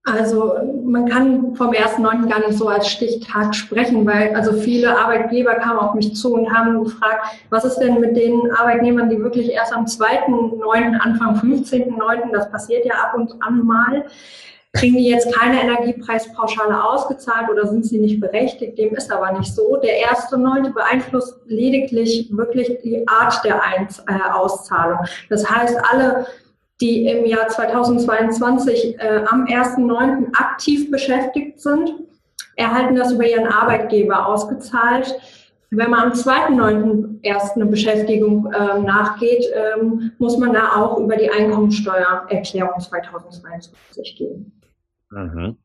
Also 0.06 0.58
man 0.84 1.08
kann 1.08 1.56
vom 1.56 1.70
1.9. 1.70 2.28
gar 2.28 2.40
nicht 2.40 2.58
so 2.58 2.68
als 2.68 2.88
Stichtag 2.88 3.54
sprechen, 3.54 4.04
weil 4.04 4.34
also 4.34 4.52
viele 4.52 4.98
Arbeitgeber 4.98 5.54
kamen 5.54 5.78
auf 5.78 5.94
mich 5.94 6.14
zu 6.14 6.34
und 6.34 6.52
haben 6.52 6.84
gefragt, 6.84 7.24
was 7.48 7.64
ist 7.64 7.78
denn 7.78 8.00
mit 8.00 8.14
den 8.14 8.52
Arbeitnehmern, 8.52 9.08
die 9.08 9.18
wirklich 9.18 9.50
erst 9.50 9.72
am 9.72 9.86
2.9., 9.86 10.98
Anfang 10.98 11.36
15.9., 11.36 12.32
das 12.32 12.50
passiert 12.50 12.84
ja 12.84 12.94
ab 13.02 13.14
und 13.14 13.42
an 13.42 13.64
mal, 13.64 14.04
kriegen 14.74 14.98
die 14.98 15.08
jetzt 15.08 15.32
keine 15.34 15.62
Energiepreispauschale 15.62 16.84
ausgezahlt 16.84 17.48
oder 17.48 17.66
sind 17.66 17.86
sie 17.86 17.98
nicht 17.98 18.20
berechtigt. 18.20 18.76
Dem 18.76 18.94
ist 18.94 19.10
aber 19.10 19.32
nicht 19.38 19.54
so. 19.54 19.76
Der 19.76 19.98
erste 19.98 20.36
Neunte 20.36 20.70
beeinflusst 20.70 21.38
lediglich 21.46 22.28
wirklich 22.30 22.78
die 22.82 23.06
Art 23.08 23.42
der 23.44 23.56
äh, 23.56 24.32
Auszahlung. 24.32 24.98
Das 25.30 25.48
heißt, 25.48 25.78
alle, 25.90 26.26
die 26.80 27.06
im 27.06 27.24
Jahr 27.24 27.48
2022 27.48 28.98
äh, 28.98 29.24
am 29.26 29.44
1.9. 29.44 30.34
aktiv 30.34 30.90
beschäftigt 30.90 31.60
sind, 31.60 31.94
erhalten 32.56 32.96
das 32.96 33.12
über 33.12 33.26
ihren 33.26 33.46
Arbeitgeber 33.46 34.26
ausgezahlt. 34.26 35.14
Wenn 35.70 35.90
man 35.90 36.10
am 36.10 36.12
2.9. 36.12 37.18
erst 37.22 37.56
eine 37.56 37.66
Beschäftigung 37.66 38.52
äh, 38.52 38.78
nachgeht, 38.80 39.44
ähm, 39.54 40.12
muss 40.18 40.36
man 40.38 40.52
da 40.52 40.76
auch 40.76 40.98
über 40.98 41.16
die 41.16 41.30
Einkommensteuererklärung 41.30 42.78
2022 42.80 44.16
gehen. 44.16 44.60
Mhm. 45.10 45.56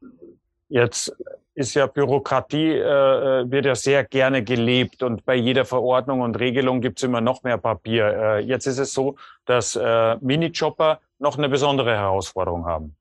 Jetzt 0.70 1.16
ist 1.60 1.74
ja 1.74 1.88
Bürokratie, 1.88 2.72
äh, 2.72 3.42
äh, 3.42 3.52
wird 3.52 3.66
ja 3.66 3.76
sehr 3.76 4.06
gerne 4.06 4.44
gelebt 4.44 5.04
und 5.04 5.26
bei 5.26 5.36
jeder 5.36 5.66
Verordnung 5.66 6.22
und 6.22 6.40
Regelung 6.40 6.80
gibt 6.80 7.00
es 7.00 7.04
immer 7.04 7.20
noch 7.20 7.44
mehr 7.44 7.58
Papier. 7.58 8.06
Äh, 8.06 8.40
jetzt 8.40 8.66
ist 8.66 8.80
es 8.80 8.94
so, 8.94 9.16
dass 9.46 9.76
äh, 9.76 10.16
Minijobber 10.22 11.00
noch 11.20 11.38
eine 11.38 11.50
besondere 11.50 11.96
Herausforderung 11.96 12.66
haben. 12.66 12.96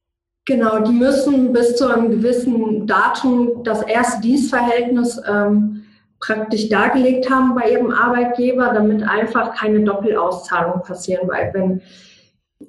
Genau, 0.44 0.80
die 0.80 0.92
müssen 0.92 1.52
bis 1.52 1.76
zu 1.76 1.86
einem 1.86 2.10
gewissen 2.10 2.86
Datum 2.86 3.62
das 3.62 3.82
erste 3.82 4.20
Dienstverhältnis 4.22 5.20
ähm, 5.28 5.84
praktisch 6.18 6.68
dargelegt 6.68 7.30
haben 7.30 7.54
bei 7.54 7.70
ihrem 7.70 7.92
Arbeitgeber, 7.92 8.72
damit 8.74 9.02
einfach 9.04 9.54
keine 9.54 9.84
Doppelauszahlungen 9.84 10.82
passieren, 10.82 11.28
weil 11.28 11.50
wenn 11.54 11.80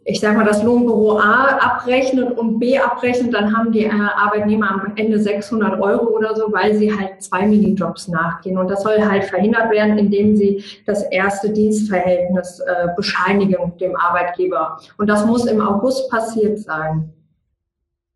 ich 0.06 0.20
sage 0.20 0.38
mal, 0.38 0.46
das 0.46 0.64
Lohnbüro 0.64 1.18
A 1.20 1.58
abrechnet 1.58 2.38
und 2.38 2.60
B 2.60 2.78
abrechnet, 2.78 3.34
dann 3.34 3.56
haben 3.56 3.72
die 3.72 3.86
äh, 3.86 3.90
Arbeitnehmer 3.90 4.72
am 4.72 4.94
Ende 4.96 5.20
600 5.20 5.80
Euro 5.80 6.16
oder 6.16 6.36
so, 6.36 6.52
weil 6.52 6.76
sie 6.76 6.92
halt 6.92 7.22
zwei 7.22 7.46
Minijobs 7.46 8.08
nachgehen. 8.08 8.58
Und 8.58 8.70
das 8.70 8.84
soll 8.84 9.00
halt 9.04 9.26
verhindert 9.26 9.72
werden, 9.72 9.98
indem 9.98 10.36
sie 10.36 10.64
das 10.86 11.04
erste 11.04 11.52
Dienstverhältnis 11.52 12.60
äh, 12.60 12.88
bescheinigen 12.96 13.78
dem 13.78 13.96
Arbeitgeber. 13.96 14.80
Und 14.98 15.08
das 15.08 15.26
muss 15.26 15.46
im 15.46 15.62
August 15.62 16.10
passiert 16.10 16.60
sein. 16.60 17.14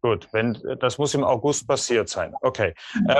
Gut, 0.01 0.27
wenn 0.31 0.57
das 0.79 0.97
muss 0.97 1.13
im 1.13 1.23
August 1.23 1.67
passiert 1.67 2.09
sein. 2.09 2.33
Okay. 2.41 2.73
Äh, 3.07 3.15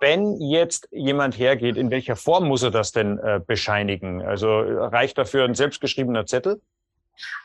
wenn 0.00 0.40
jetzt 0.40 0.88
jemand 0.90 1.38
hergeht, 1.38 1.76
in 1.76 1.90
welcher 1.90 2.16
Form 2.16 2.48
muss 2.48 2.62
er 2.62 2.70
das 2.70 2.92
denn 2.92 3.18
äh, 3.18 3.40
bescheinigen? 3.44 4.20
Also 4.22 4.48
reicht 4.48 5.16
dafür 5.16 5.44
ein 5.44 5.54
selbstgeschriebener 5.54 6.26
Zettel? 6.26 6.60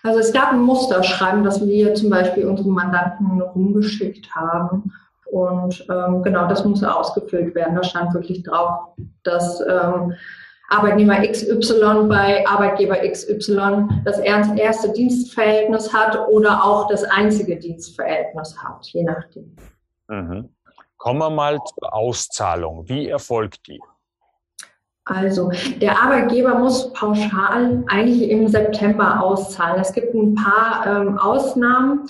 Also 0.03 0.19
es 0.19 0.33
gab 0.33 0.51
ein 0.51 0.61
Musterschreiben, 0.61 1.43
das 1.43 1.65
wir 1.65 1.93
zum 1.93 2.09
Beispiel 2.09 2.45
unseren 2.47 2.71
Mandanten 2.71 3.41
rumgeschickt 3.41 4.33
haben. 4.33 4.93
Und 5.31 5.85
ähm, 5.89 6.23
genau, 6.23 6.47
das 6.47 6.65
muss 6.65 6.83
ausgefüllt 6.83 7.53
werden. 7.53 7.75
Da 7.75 7.83
stand 7.83 8.13
wirklich 8.13 8.43
drauf, 8.43 8.95
dass 9.23 9.61
ähm, 9.61 10.13
Arbeitnehmer 10.69 11.21
XY 11.21 12.07
bei 12.07 12.47
Arbeitgeber 12.47 12.97
XY 12.97 13.87
das 14.05 14.19
erste 14.19 14.91
Dienstverhältnis 14.93 15.93
hat 15.93 16.17
oder 16.29 16.63
auch 16.63 16.87
das 16.87 17.03
einzige 17.03 17.57
Dienstverhältnis 17.57 18.55
hat, 18.61 18.85
je 18.87 19.03
nachdem. 19.03 19.55
Mhm. 20.07 20.49
Kommen 20.97 21.19
wir 21.19 21.29
mal 21.29 21.59
zur 21.63 21.93
Auszahlung. 21.93 22.87
Wie 22.87 23.07
erfolgt 23.07 23.67
die? 23.67 23.79
Also, 25.09 25.51
der 25.81 25.99
Arbeitgeber 25.99 26.53
muss 26.53 26.93
pauschal 26.93 27.83
eigentlich 27.87 28.29
im 28.29 28.47
September 28.47 29.23
auszahlen. 29.23 29.81
Es 29.81 29.91
gibt 29.91 30.13
ein 30.13 30.35
paar 30.35 30.85
ähm, 30.85 31.17
Ausnahmen. 31.17 32.07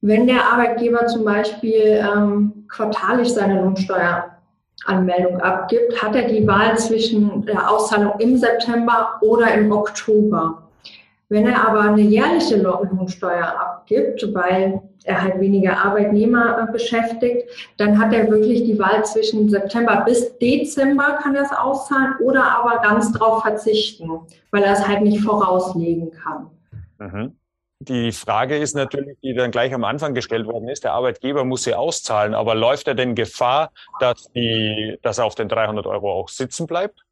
Wenn 0.00 0.26
der 0.26 0.50
Arbeitgeber 0.50 1.06
zum 1.08 1.26
Beispiel 1.26 2.02
ähm, 2.02 2.64
quartalig 2.68 3.28
seine 3.28 3.60
Lohnsteueranmeldung 3.60 5.40
abgibt, 5.42 6.02
hat 6.02 6.16
er 6.16 6.22
die 6.22 6.46
Wahl 6.46 6.78
zwischen 6.78 7.44
der 7.44 7.70
Auszahlung 7.70 8.14
im 8.18 8.38
September 8.38 9.18
oder 9.20 9.52
im 9.52 9.70
Oktober. 9.70 10.62
Wenn 11.28 11.46
er 11.46 11.68
aber 11.68 11.80
eine 11.80 12.00
jährliche 12.00 12.56
Lohnsteuer 12.56 13.75
abgibt, 13.86 14.34
weil 14.34 14.82
er 15.04 15.22
halt 15.22 15.40
weniger 15.40 15.78
Arbeitnehmer 15.84 16.66
äh, 16.68 16.72
beschäftigt, 16.72 17.48
dann 17.76 17.98
hat 17.98 18.12
er 18.12 18.28
wirklich 18.30 18.64
die 18.64 18.78
Wahl 18.78 19.04
zwischen 19.04 19.48
September 19.48 20.02
bis 20.04 20.36
Dezember 20.38 21.18
kann 21.22 21.34
er 21.34 21.42
es 21.42 21.52
auszahlen 21.52 22.14
oder 22.20 22.44
aber 22.44 22.80
ganz 22.82 23.12
drauf 23.12 23.42
verzichten, 23.42 24.10
weil 24.50 24.62
er 24.62 24.72
es 24.72 24.86
halt 24.86 25.02
nicht 25.02 25.20
vorauslegen 25.20 26.10
kann. 26.10 26.50
Mhm. 26.98 27.36
Die 27.78 28.10
Frage 28.10 28.56
ist 28.56 28.74
natürlich, 28.74 29.18
die 29.22 29.34
dann 29.34 29.50
gleich 29.50 29.74
am 29.74 29.84
Anfang 29.84 30.14
gestellt 30.14 30.46
worden 30.46 30.68
ist, 30.68 30.84
der 30.84 30.94
Arbeitgeber 30.94 31.44
muss 31.44 31.64
sie 31.64 31.74
auszahlen, 31.74 32.34
aber 32.34 32.54
läuft 32.54 32.88
er 32.88 32.94
denn 32.94 33.14
Gefahr, 33.14 33.70
dass, 34.00 34.32
die, 34.32 34.98
dass 35.02 35.18
er 35.18 35.26
auf 35.26 35.34
den 35.34 35.48
300 35.48 35.86
Euro 35.86 36.10
auch 36.10 36.30
sitzen 36.30 36.66
bleibt? 36.66 37.05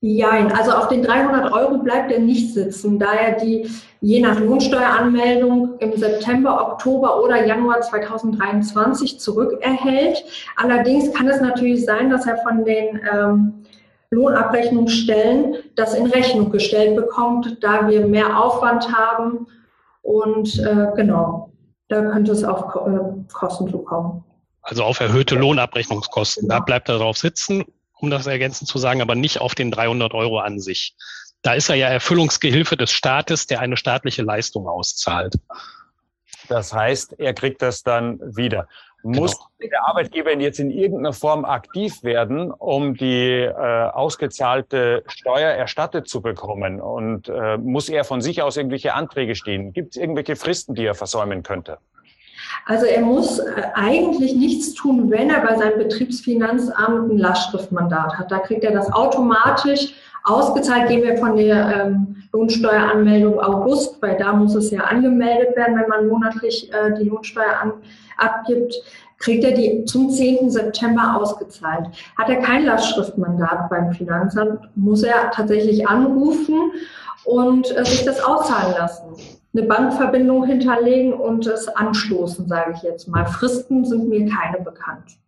Nein, 0.00 0.52
also 0.52 0.72
auf 0.72 0.86
den 0.88 1.02
300 1.02 1.52
Euro 1.52 1.78
bleibt 1.78 2.12
er 2.12 2.20
nicht 2.20 2.54
sitzen, 2.54 3.00
da 3.00 3.14
er 3.14 3.32
die 3.32 3.68
je 4.00 4.20
nach 4.20 4.38
Lohnsteueranmeldung 4.38 5.76
im 5.80 5.96
September, 5.96 6.70
Oktober 6.70 7.20
oder 7.20 7.44
Januar 7.44 7.80
2023 7.80 9.18
zurückerhält. 9.18 10.24
Allerdings 10.54 11.12
kann 11.12 11.26
es 11.26 11.40
natürlich 11.40 11.84
sein, 11.84 12.10
dass 12.10 12.26
er 12.26 12.36
von 12.38 12.64
den 12.64 13.00
ähm, 13.12 13.64
Lohnabrechnungsstellen 14.10 15.56
das 15.74 15.94
in 15.94 16.06
Rechnung 16.06 16.52
gestellt 16.52 16.94
bekommt, 16.94 17.56
da 17.60 17.88
wir 17.88 18.06
mehr 18.06 18.40
Aufwand 18.40 18.92
haben. 18.92 19.48
Und 20.02 20.60
äh, 20.60 20.86
genau, 20.94 21.50
da 21.88 22.02
könnte 22.02 22.30
es 22.30 22.44
auf 22.44 22.72
äh, 22.86 23.32
Kosten 23.32 23.68
zukommen. 23.68 24.22
Also 24.62 24.84
auf 24.84 25.00
erhöhte 25.00 25.34
Lohnabrechnungskosten. 25.34 26.48
Da 26.48 26.60
bleibt 26.60 26.88
er 26.88 26.98
drauf 26.98 27.18
sitzen 27.18 27.64
um 28.00 28.10
das 28.10 28.26
ergänzend 28.26 28.68
zu 28.68 28.78
sagen, 28.78 29.02
aber 29.02 29.14
nicht 29.14 29.40
auf 29.40 29.54
den 29.54 29.70
300 29.70 30.14
Euro 30.14 30.38
an 30.38 30.60
sich. 30.60 30.94
Da 31.42 31.54
ist 31.54 31.68
er 31.68 31.76
ja 31.76 31.88
Erfüllungsgehilfe 31.88 32.76
des 32.76 32.90
Staates, 32.90 33.46
der 33.46 33.60
eine 33.60 33.76
staatliche 33.76 34.22
Leistung 34.22 34.66
auszahlt. 34.66 35.34
Das 36.48 36.72
heißt, 36.72 37.18
er 37.18 37.34
kriegt 37.34 37.62
das 37.62 37.82
dann 37.82 38.18
wieder. 38.20 38.68
Muss 39.02 39.36
genau. 39.58 39.70
der 39.70 39.88
Arbeitgeber 39.88 40.36
jetzt 40.38 40.58
in 40.58 40.70
irgendeiner 40.70 41.12
Form 41.12 41.44
aktiv 41.44 42.02
werden, 42.02 42.50
um 42.50 42.94
die 42.94 43.42
äh, 43.42 43.52
ausgezahlte 43.52 45.04
Steuer 45.06 45.50
erstattet 45.52 46.08
zu 46.08 46.20
bekommen? 46.20 46.80
Und 46.80 47.28
äh, 47.28 47.58
muss 47.58 47.88
er 47.88 48.02
von 48.04 48.20
sich 48.20 48.42
aus 48.42 48.56
irgendwelche 48.56 48.94
Anträge 48.94 49.36
stehen? 49.36 49.72
Gibt 49.72 49.94
es 49.94 49.96
irgendwelche 50.02 50.34
Fristen, 50.34 50.74
die 50.74 50.84
er 50.84 50.96
versäumen 50.96 51.44
könnte? 51.44 51.78
Also 52.66 52.86
er 52.86 53.00
muss 53.00 53.38
äh, 53.38 53.62
eigentlich 53.74 54.34
nichts 54.34 54.74
tun, 54.74 55.10
wenn 55.10 55.30
er 55.30 55.40
bei 55.40 55.56
seinem 55.56 55.78
Betriebsfinanzamt 55.78 57.10
ein 57.10 57.18
Lastschriftmandat 57.18 58.18
hat. 58.18 58.30
Da 58.30 58.38
kriegt 58.38 58.64
er 58.64 58.72
das 58.72 58.92
automatisch 58.92 59.94
ausgezahlt. 60.24 60.88
Gehen 60.88 61.02
wir 61.02 61.16
von 61.16 61.36
der 61.36 61.86
ähm, 61.86 62.16
Lohnsteueranmeldung 62.32 63.40
August, 63.40 64.00
weil 64.02 64.16
da 64.18 64.32
muss 64.32 64.54
es 64.54 64.70
ja 64.70 64.80
angemeldet 64.80 65.56
werden, 65.56 65.78
wenn 65.78 65.88
man 65.88 66.08
monatlich 66.08 66.70
äh, 66.72 66.94
die 66.98 67.08
Lohnsteuer 67.08 67.60
an, 67.62 67.72
abgibt 68.16 68.74
kriegt 69.18 69.42
er 69.42 69.52
die 69.52 69.84
zum 69.84 70.10
10. 70.10 70.50
September 70.50 71.16
ausgezahlt. 71.20 71.88
Hat 72.16 72.28
er 72.28 72.36
kein 72.36 72.64
Lastschriftmandat 72.64 73.68
beim 73.68 73.92
Finanzamt, 73.92 74.60
muss 74.76 75.02
er 75.02 75.32
tatsächlich 75.32 75.88
anrufen 75.88 76.72
und 77.24 77.76
äh, 77.76 77.84
sich 77.84 78.04
das 78.04 78.22
auszahlen 78.22 78.74
lassen 78.78 79.37
eine 79.54 79.66
Bankverbindung 79.66 80.44
hinterlegen 80.44 81.12
und 81.12 81.46
es 81.46 81.68
anstoßen, 81.68 82.46
sage 82.46 82.72
ich 82.76 82.82
jetzt 82.82 83.08
mal. 83.08 83.26
Fristen 83.26 83.84
sind 83.84 84.08
mir 84.08 84.28
keine 84.28 84.60
bekannt. 84.60 85.18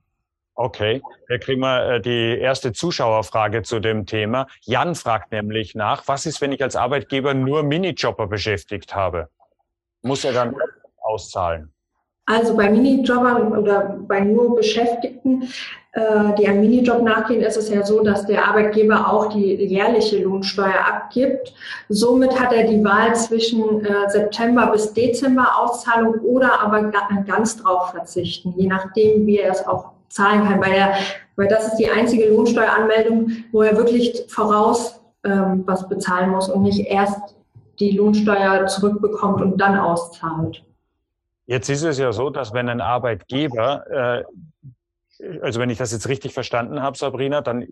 Okay, 0.55 1.01
da 1.29 1.39
kriegen 1.39 1.61
wir 1.63 1.95
äh, 1.95 2.01
die 2.03 2.39
erste 2.39 2.73
Zuschauerfrage 2.73 3.63
zu 3.63 3.81
dem 3.81 4.05
Thema. 4.05 4.47
Jan 4.61 4.95
fragt 4.95 5.33
nämlich 5.33 5.75
nach, 5.75 6.07
was 6.07 6.27
ist, 6.27 6.43
wenn 6.43 6.53
ich 6.53 6.63
als 6.63 6.77
Arbeitgeber 6.77 7.33
nur 7.33 7.63
Minijobber 7.63 8.27
beschäftigt 8.27 8.95
habe? 8.95 9.31
Muss 10.03 10.25
er 10.25 10.35
dann 10.35 10.55
auszahlen? 11.01 11.73
Also 12.27 12.57
bei 12.57 12.71
Minijobbern 12.71 13.57
oder 13.57 13.99
bei 14.07 14.21
nur 14.21 14.55
Beschäftigten, 14.55 15.49
äh, 15.93 16.35
die 16.39 16.47
einem 16.47 16.61
Minijob 16.61 17.03
nachgehen, 17.03 17.43
ist 17.43 17.57
es 17.57 17.69
ja 17.69 17.85
so, 17.85 18.05
dass 18.05 18.27
der 18.27 18.47
Arbeitgeber 18.47 19.13
auch 19.13 19.31
die 19.31 19.55
jährliche 19.55 20.23
Lohnsteuer 20.23 20.87
abgibt. 20.87 21.53
Somit 21.89 22.39
hat 22.39 22.53
er 22.53 22.69
die 22.69 22.85
Wahl 22.85 23.17
zwischen 23.17 23.85
äh, 23.85 24.09
September 24.09 24.69
bis 24.69 24.93
Dezember 24.93 25.59
Auszahlung 25.59 26.21
oder 26.21 26.61
aber 26.61 26.93
ganz 27.27 27.57
drauf 27.57 27.91
verzichten, 27.91 28.55
je 28.57 28.69
nachdem, 28.69 29.27
wie 29.27 29.39
er 29.39 29.51
es 29.51 29.67
auch 29.67 29.91
zahlen 30.09 30.47
kann, 30.47 30.61
weil, 30.61 30.73
er, 30.73 30.95
weil 31.37 31.49
das 31.49 31.69
ist 31.69 31.77
die 31.77 31.91
einzige 31.91 32.29
Lohnsteueranmeldung, 32.29 33.33
wo 33.51 33.63
er 33.63 33.77
wirklich 33.77 34.25
voraus 34.29 35.01
ähm, 35.25 35.65
was 35.67 35.89
bezahlen 35.89 36.31
muss 36.31 36.49
und 36.49 36.63
nicht 36.63 36.87
erst 36.87 37.35
die 37.79 37.93
Lohnsteuer 37.93 38.67
zurückbekommt 38.67 39.41
und 39.43 39.61
dann 39.61 39.79
auszahlt. 39.79 40.63
Jetzt 41.51 41.69
ist 41.69 41.83
es 41.83 41.99
ja 41.99 42.13
so, 42.13 42.31
dass 42.31 42.53
wenn 42.53 42.69
ein 42.69 42.81
Arbeitgeber, 42.81 43.85
äh, 43.91 44.25
also 45.43 45.59
wenn 45.59 45.69
ich 45.69 45.79
das 45.79 45.91
jetzt 45.91 46.07
richtig 46.07 46.33
verstanden 46.33 46.81
habe, 46.81 46.97
Sabrina, 46.97 47.41
dann 47.41 47.63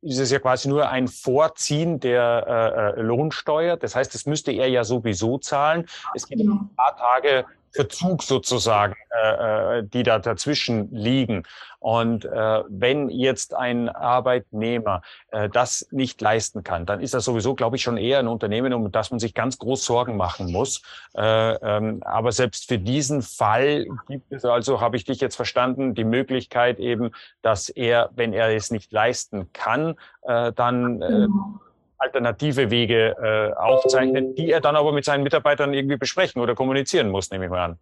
ist 0.00 0.18
es 0.18 0.30
ja 0.30 0.38
quasi 0.38 0.70
nur 0.70 0.88
ein 0.88 1.06
Vorziehen 1.06 2.00
der 2.00 2.94
äh, 2.96 2.98
äh 2.98 3.02
Lohnsteuer. 3.02 3.76
Das 3.76 3.94
heißt, 3.94 4.14
das 4.14 4.24
müsste 4.24 4.52
er 4.52 4.68
ja 4.70 4.84
sowieso 4.84 5.36
zahlen. 5.36 5.84
Es 6.14 6.26
gibt 6.26 6.40
genau. 6.40 6.54
ein 6.54 6.74
paar 6.76 6.96
Tage 6.96 7.44
Verzug 7.76 8.22
sozusagen, 8.22 8.94
äh, 9.10 9.78
äh, 9.78 9.82
die 9.84 10.02
da 10.02 10.18
dazwischen 10.18 10.90
liegen. 10.92 11.44
Und 11.78 12.24
äh, 12.24 12.62
wenn 12.68 13.10
jetzt 13.10 13.54
ein 13.54 13.88
Arbeitnehmer 13.88 15.02
äh, 15.30 15.48
das 15.48 15.86
nicht 15.92 16.20
leisten 16.20 16.64
kann, 16.64 16.86
dann 16.86 17.00
ist 17.00 17.14
das 17.14 17.24
sowieso, 17.24 17.54
glaube 17.54 17.76
ich, 17.76 17.82
schon 17.82 17.96
eher 17.96 18.18
ein 18.18 18.28
Unternehmen, 18.28 18.72
um 18.72 18.90
das 18.90 19.10
man 19.10 19.20
sich 19.20 19.34
ganz 19.34 19.58
groß 19.58 19.84
Sorgen 19.84 20.16
machen 20.16 20.50
muss. 20.50 20.82
Äh, 21.14 21.22
ähm, 21.22 22.02
aber 22.04 22.32
selbst 22.32 22.66
für 22.68 22.78
diesen 22.78 23.22
Fall 23.22 23.86
gibt 24.08 24.32
es 24.32 24.44
also, 24.44 24.80
habe 24.80 24.96
ich 24.96 25.04
dich 25.04 25.20
jetzt 25.20 25.36
verstanden, 25.36 25.94
die 25.94 26.04
Möglichkeit 26.04 26.80
eben, 26.80 27.12
dass 27.42 27.68
er, 27.68 28.10
wenn 28.16 28.32
er 28.32 28.54
es 28.54 28.70
nicht 28.70 28.90
leisten 28.90 29.52
kann, 29.52 29.96
äh, 30.22 30.52
dann 30.52 31.02
äh, 31.02 31.08
genau. 31.08 31.60
Alternative 31.98 32.70
Wege 32.70 33.16
äh, 33.20 33.54
aufzeichnet, 33.54 34.38
die 34.38 34.50
er 34.50 34.60
dann 34.60 34.76
aber 34.76 34.92
mit 34.92 35.04
seinen 35.04 35.22
Mitarbeitern 35.22 35.74
irgendwie 35.74 35.96
besprechen 35.96 36.40
oder 36.42 36.54
kommunizieren 36.54 37.10
muss, 37.10 37.30
nehme 37.30 37.46
ich 37.46 37.50
mal 37.50 37.64
an. 37.64 37.78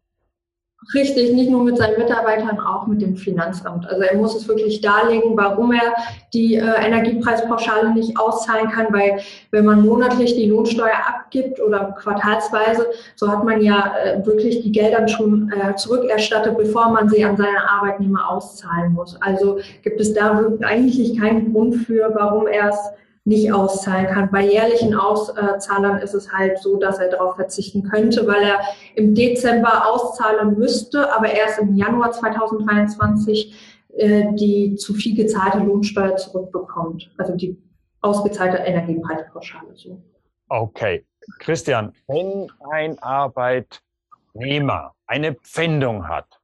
Richtig, 0.92 1.32
nicht 1.32 1.50
nur 1.50 1.64
mit 1.64 1.78
seinen 1.78 1.98
Mitarbeitern, 1.98 2.60
auch 2.60 2.86
mit 2.86 3.00
dem 3.00 3.16
Finanzamt. 3.16 3.88
Also 3.88 4.02
er 4.02 4.16
muss 4.16 4.34
es 4.34 4.46
wirklich 4.46 4.82
darlegen, 4.82 5.34
warum 5.34 5.72
er 5.72 5.94
die 6.34 6.56
äh, 6.56 6.60
Energiepreispauschale 6.60 7.94
nicht 7.94 8.18
auszahlen 8.18 8.68
kann, 8.68 8.92
weil 8.92 9.20
wenn 9.50 9.64
man 9.64 9.86
monatlich 9.86 10.34
die 10.34 10.46
Lohnsteuer 10.46 10.98
abgibt 11.08 11.58
oder 11.60 11.94
quartalsweise, 11.98 12.86
so 13.16 13.30
hat 13.30 13.44
man 13.44 13.62
ja 13.62 13.94
äh, 14.04 14.26
wirklich 14.26 14.60
die 14.60 14.72
Gelder 14.72 15.08
schon 15.08 15.50
äh, 15.52 15.74
zurückerstattet, 15.76 16.58
bevor 16.58 16.90
man 16.90 17.08
sie 17.08 17.24
an 17.24 17.36
seine 17.36 17.70
Arbeitnehmer 17.70 18.30
auszahlen 18.30 18.92
muss. 18.92 19.16
Also 19.22 19.60
gibt 19.82 20.00
es 20.00 20.12
da 20.12 20.38
eigentlich 20.62 21.18
keinen 21.18 21.52
Grund 21.52 21.76
für, 21.76 22.10
warum 22.14 22.46
er 22.46 22.68
es 22.68 22.78
nicht 23.24 23.52
auszahlen 23.52 24.06
kann. 24.06 24.30
Bei 24.30 24.42
jährlichen 24.42 24.94
Auszahlern 24.94 25.98
ist 25.98 26.14
es 26.14 26.30
halt 26.30 26.58
so, 26.58 26.76
dass 26.76 26.98
er 26.98 27.08
darauf 27.08 27.36
verzichten 27.36 27.82
könnte, 27.82 28.26
weil 28.26 28.42
er 28.42 28.60
im 28.96 29.14
Dezember 29.14 29.88
auszahlen 29.88 30.58
müsste, 30.58 31.10
aber 31.14 31.32
erst 31.32 31.58
im 31.58 31.74
Januar 31.74 32.12
2023 32.12 33.74
äh, 33.96 34.32
die 34.34 34.74
zu 34.74 34.94
viel 34.94 35.14
gezahlte 35.14 35.58
Lohnsteuer 35.58 36.16
zurückbekommt, 36.16 37.12
also 37.16 37.36
die 37.36 37.56
ausgezahlte 38.00 38.56
Energiepreispauschale. 38.58 39.74
So. 39.74 40.02
Okay, 40.48 41.06
Christian, 41.38 41.92
wenn 42.08 42.50
ein 42.72 42.98
Arbeitnehmer 42.98 44.94
eine 45.06 45.34
Pfändung 45.34 46.08
hat 46.08 46.40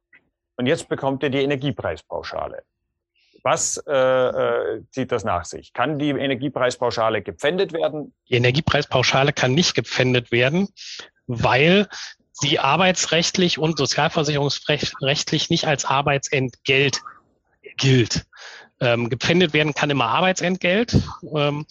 und 0.55 0.65
jetzt 0.65 0.87
bekommt 0.87 1.23
er 1.23 1.29
die 1.29 1.43
Energiepreispauschale, 1.43 2.63
was 3.43 3.81
äh, 3.87 3.91
äh, 3.93 4.83
zieht 4.91 5.11
das 5.11 5.23
nach 5.23 5.45
sich? 5.45 5.73
Kann 5.73 5.99
die 5.99 6.09
Energiepreispauschale 6.09 7.21
gepfändet 7.21 7.73
werden? 7.73 8.13
Die 8.29 8.35
Energiepreispauschale 8.35 9.33
kann 9.33 9.53
nicht 9.53 9.73
gepfändet 9.73 10.31
werden, 10.31 10.67
weil 11.27 11.87
sie 12.31 12.59
arbeitsrechtlich 12.59 13.57
und 13.57 13.77
sozialversicherungsrechtlich 13.77 15.49
nicht 15.49 15.67
als 15.67 15.85
Arbeitsentgelt 15.85 17.01
gilt. 17.77 18.25
Ähm, 18.79 19.09
gepfändet 19.09 19.53
werden 19.53 19.73
kann 19.73 19.89
immer 19.89 20.05
Arbeitsentgelt. 20.05 20.97
Ähm, 21.35 21.65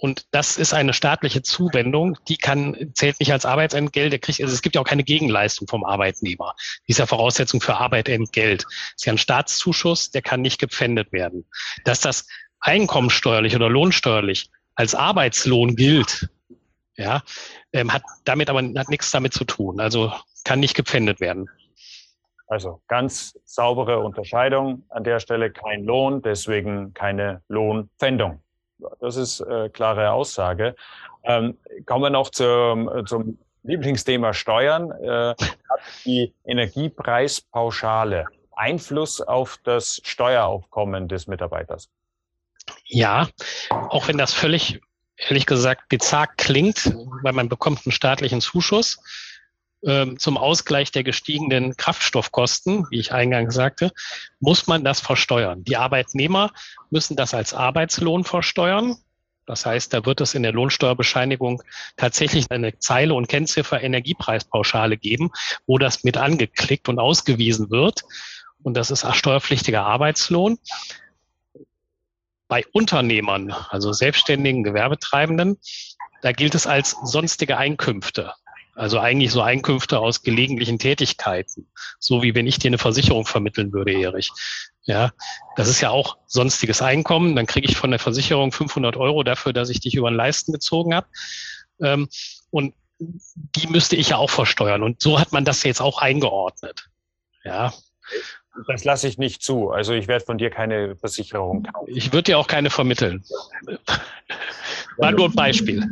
und 0.00 0.26
das 0.30 0.56
ist 0.56 0.72
eine 0.72 0.92
staatliche 0.92 1.42
Zuwendung, 1.42 2.16
die 2.28 2.36
kann, 2.36 2.92
zählt 2.94 3.18
nicht 3.18 3.32
als 3.32 3.44
Arbeitsentgelt. 3.44 4.12
Der 4.12 4.20
kriegt, 4.20 4.40
also 4.40 4.54
es 4.54 4.62
gibt 4.62 4.76
ja 4.76 4.80
auch 4.80 4.86
keine 4.86 5.02
Gegenleistung 5.02 5.66
vom 5.66 5.84
Arbeitnehmer. 5.84 6.54
Die 6.86 6.92
ist 6.92 6.98
ja 6.98 7.06
Voraussetzung 7.06 7.60
für 7.60 7.74
Arbeitentgelt. 7.74 8.62
Das 8.62 8.94
ist 8.96 9.06
ja 9.06 9.12
ein 9.12 9.18
Staatszuschuss, 9.18 10.12
der 10.12 10.22
kann 10.22 10.40
nicht 10.40 10.60
gepfändet 10.60 11.10
werden. 11.10 11.46
Dass 11.84 12.00
das 12.00 12.28
einkommensteuerlich 12.60 13.56
oder 13.56 13.68
lohnsteuerlich 13.68 14.50
als 14.76 14.94
Arbeitslohn 14.94 15.74
gilt, 15.74 16.28
ja, 16.96 17.22
ähm, 17.72 17.92
hat 17.92 18.02
damit 18.24 18.50
aber 18.50 18.62
hat 18.76 18.88
nichts 18.90 19.10
damit 19.10 19.32
zu 19.32 19.44
tun. 19.44 19.80
Also 19.80 20.12
kann 20.44 20.60
nicht 20.60 20.76
gepfändet 20.76 21.18
werden. 21.18 21.48
Also 22.46 22.80
ganz 22.86 23.36
saubere 23.44 23.98
Unterscheidung 23.98 24.84
an 24.90 25.02
der 25.02 25.18
Stelle, 25.18 25.50
kein 25.50 25.84
Lohn, 25.84 26.22
deswegen 26.22 26.94
keine 26.94 27.42
Lohnpfändung. 27.48 28.42
Das 29.00 29.16
ist 29.16 29.40
äh, 29.40 29.68
klare 29.68 30.12
Aussage. 30.12 30.74
Ähm, 31.24 31.58
kommen 31.86 32.04
wir 32.04 32.10
noch 32.10 32.30
zum, 32.30 32.90
zum 33.06 33.38
Lieblingsthema 33.62 34.32
Steuern. 34.32 34.90
Äh, 34.92 35.34
hat 35.38 35.80
die 36.04 36.34
Energiepreispauschale 36.44 38.26
Einfluss 38.52 39.20
auf 39.20 39.58
das 39.64 40.00
Steueraufkommen 40.04 41.08
des 41.08 41.26
Mitarbeiters? 41.26 41.88
Ja, 42.86 43.28
auch 43.70 44.08
wenn 44.08 44.18
das 44.18 44.34
völlig, 44.34 44.80
ehrlich 45.16 45.46
gesagt, 45.46 45.88
bizarr 45.88 46.26
klingt, 46.36 46.92
weil 47.22 47.32
man 47.32 47.48
bekommt 47.48 47.80
einen 47.84 47.92
staatlichen 47.92 48.40
Zuschuss 48.40 48.98
zum 49.80 50.36
Ausgleich 50.36 50.90
der 50.90 51.04
gestiegenen 51.04 51.76
Kraftstoffkosten, 51.76 52.86
wie 52.90 52.98
ich 52.98 53.12
eingangs 53.12 53.54
sagte, 53.54 53.92
muss 54.40 54.66
man 54.66 54.82
das 54.82 55.00
versteuern. 55.00 55.62
Die 55.62 55.76
Arbeitnehmer 55.76 56.50
müssen 56.90 57.16
das 57.16 57.32
als 57.32 57.54
Arbeitslohn 57.54 58.24
versteuern. 58.24 58.96
Das 59.46 59.64
heißt, 59.64 59.94
da 59.94 60.04
wird 60.04 60.20
es 60.20 60.34
in 60.34 60.42
der 60.42 60.52
Lohnsteuerbescheinigung 60.52 61.62
tatsächlich 61.96 62.50
eine 62.50 62.78
Zeile 62.78 63.14
und 63.14 63.28
Kennziffer 63.28 63.80
Energiepreispauschale 63.80 64.98
geben, 64.98 65.30
wo 65.66 65.78
das 65.78 66.04
mit 66.04 66.18
angeklickt 66.18 66.88
und 66.88 66.98
ausgewiesen 66.98 67.70
wird. 67.70 68.02
Und 68.62 68.76
das 68.76 68.90
ist 68.90 69.06
steuerpflichtiger 69.14 69.86
Arbeitslohn. 69.86 70.58
Bei 72.48 72.64
Unternehmern, 72.72 73.52
also 73.52 73.92
selbstständigen 73.92 74.64
Gewerbetreibenden, 74.64 75.58
da 76.20 76.32
gilt 76.32 76.54
es 76.54 76.66
als 76.66 76.96
sonstige 77.04 77.56
Einkünfte. 77.56 78.34
Also 78.78 79.00
eigentlich 79.00 79.32
so 79.32 79.42
Einkünfte 79.42 79.98
aus 79.98 80.22
gelegentlichen 80.22 80.78
Tätigkeiten. 80.78 81.66
So 81.98 82.22
wie 82.22 82.36
wenn 82.36 82.46
ich 82.46 82.60
dir 82.60 82.68
eine 82.68 82.78
Versicherung 82.78 83.26
vermitteln 83.26 83.72
würde, 83.72 83.92
Erich. 83.92 84.30
Ja, 84.84 85.10
das 85.56 85.66
ist 85.66 85.80
ja 85.80 85.90
auch 85.90 86.16
sonstiges 86.26 86.80
Einkommen. 86.80 87.34
Dann 87.34 87.46
kriege 87.46 87.68
ich 87.68 87.76
von 87.76 87.90
der 87.90 87.98
Versicherung 87.98 88.52
500 88.52 88.96
Euro 88.96 89.24
dafür, 89.24 89.52
dass 89.52 89.68
ich 89.68 89.80
dich 89.80 89.96
über 89.96 90.10
den 90.10 90.16
Leisten 90.16 90.52
gezogen 90.52 90.94
habe. 90.94 91.08
Ähm, 91.82 92.08
und 92.50 92.72
die 93.00 93.66
müsste 93.66 93.96
ich 93.96 94.10
ja 94.10 94.16
auch 94.16 94.30
versteuern. 94.30 94.84
Und 94.84 95.02
so 95.02 95.18
hat 95.18 95.32
man 95.32 95.44
das 95.44 95.64
jetzt 95.64 95.80
auch 95.80 96.00
eingeordnet. 96.00 96.88
Ja. 97.42 97.72
Das 98.68 98.84
lasse 98.84 99.08
ich 99.08 99.18
nicht 99.18 99.42
zu. 99.42 99.70
Also 99.70 99.92
ich 99.92 100.06
werde 100.06 100.24
von 100.24 100.38
dir 100.38 100.50
keine 100.50 100.94
Versicherung 100.94 101.64
kaufen. 101.64 101.92
Ich 101.92 102.12
würde 102.12 102.24
dir 102.24 102.38
auch 102.38 102.46
keine 102.46 102.70
vermitteln. 102.70 103.24
War 104.98 105.10
nur 105.10 105.26
ein 105.26 105.34
Beispiel. 105.34 105.84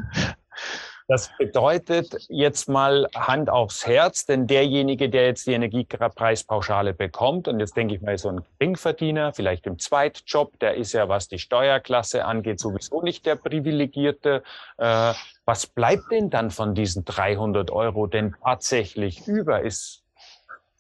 Das 1.08 1.30
bedeutet 1.38 2.26
jetzt 2.28 2.68
mal 2.68 3.06
Hand 3.14 3.48
aufs 3.48 3.86
Herz, 3.86 4.26
denn 4.26 4.48
derjenige, 4.48 5.08
der 5.08 5.26
jetzt 5.26 5.46
die 5.46 5.52
Energiepreispauschale 5.52 6.94
bekommt, 6.94 7.46
und 7.46 7.60
jetzt 7.60 7.76
denke 7.76 7.94
ich 7.94 8.02
mal 8.02 8.18
so 8.18 8.30
ein 8.30 8.44
Geringverdiener, 8.58 9.32
vielleicht 9.32 9.66
im 9.66 9.78
Zweitjob, 9.78 10.58
der 10.58 10.74
ist 10.74 10.94
ja, 10.94 11.08
was 11.08 11.28
die 11.28 11.38
Steuerklasse 11.38 12.24
angeht, 12.24 12.58
sowieso 12.58 13.02
nicht 13.02 13.24
der 13.24 13.36
Privilegierte. 13.36 14.42
Äh, 14.78 15.12
was 15.44 15.68
bleibt 15.68 16.10
denn 16.10 16.28
dann 16.28 16.50
von 16.50 16.74
diesen 16.74 17.04
300 17.04 17.70
Euro 17.70 18.08
denn 18.08 18.34
tatsächlich 18.42 19.28
über? 19.28 19.62
Ist 19.62 20.02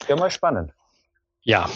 ja 0.08 0.16
mal 0.16 0.30
spannend. 0.30 0.72
Ja, 1.42 1.70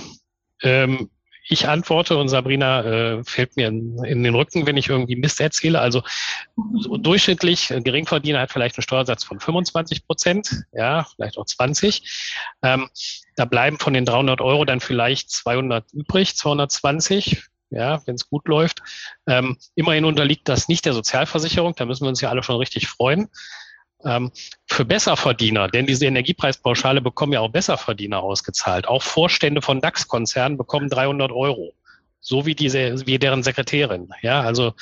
ähm, 0.63 1.09
ich 1.49 1.69
antworte 1.69 2.17
und 2.17 2.29
Sabrina 2.29 2.83
äh, 2.83 3.25
fällt 3.25 3.57
mir 3.57 3.69
in, 3.69 4.03
in, 4.05 4.23
den 4.23 4.35
Rücken, 4.35 4.67
wenn 4.67 4.77
ich 4.77 4.89
irgendwie 4.89 5.17
Mist 5.17 5.41
erzähle. 5.41 5.81
Also 5.81 6.03
so 6.79 6.97
durchschnittlich, 6.97 7.73
ein 7.73 7.85
Geringverdiener 7.85 8.41
hat 8.41 8.53
vielleicht 8.53 8.77
einen 8.77 8.83
Steuersatz 8.83 9.25
von 9.25 9.41
25 9.41 10.07
Prozent, 10.07 10.65
ja, 10.73 11.05
vielleicht 11.05 11.39
auch 11.39 11.47
20. 11.47 12.47
Ähm, 12.63 12.89
da 13.37 13.45
bleiben 13.45 13.79
von 13.79 13.95
den 13.95 14.05
300 14.05 14.41
Euro 14.41 14.65
dann 14.65 14.81
vielleicht 14.81 15.31
200 15.31 15.93
übrig, 15.93 16.37
220 16.37 17.43
ja, 17.73 18.03
wenn 18.05 18.17
es 18.17 18.29
gut 18.29 18.49
läuft. 18.49 18.81
Ähm, 19.29 19.57
immerhin 19.77 20.05
unterliegt 20.05 20.49
das 20.49 20.67
nicht 20.67 20.85
der 20.87 20.93
Sozialversicherung, 20.93 21.75
da 21.77 21.85
müssen 21.85 22.05
wir 22.05 22.09
uns 22.09 22.21
ja 22.21 22.29
alle 22.29 22.43
schon 22.43 22.57
richtig 22.57 22.89
freuen 22.89 23.29
ähm, 24.05 24.31
für 24.67 24.85
Besserverdiener, 24.85 25.69
denn 25.69 25.87
diese 25.87 26.07
Energiepreispauschale 26.07 27.01
bekommen 27.01 27.33
ja 27.33 27.41
auch 27.41 27.51
Besserverdiener 27.51 28.23
ausgezahlt. 28.23 28.87
Auch 28.89 29.03
Vorstände 29.03 29.63
von 29.63 29.81
DAX-Konzernen 29.81 30.59
bekommen 30.59 30.89
300 30.89 31.33
Euro, 31.33 31.75
so 32.21 32.47
wie 32.47 32.55
diese, 32.55 33.07
wie 33.07 33.19
deren 33.19 33.43
Sekretärin. 33.43 34.11
Ja, 34.23 34.41
also 34.41 34.75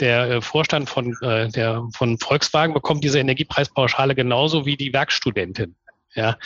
der 0.00 0.30
äh, 0.30 0.42
Vorstand 0.42 0.88
von, 0.88 1.16
äh, 1.22 1.48
der, 1.48 1.84
von 1.92 2.18
Volkswagen 2.18 2.74
bekommt 2.74 3.04
diese 3.04 3.18
Energiepreispauschale 3.18 4.14
genauso 4.14 4.66
wie 4.66 4.76
die 4.76 4.92
Werkstudentin. 4.92 5.74
Ja, 6.14 6.38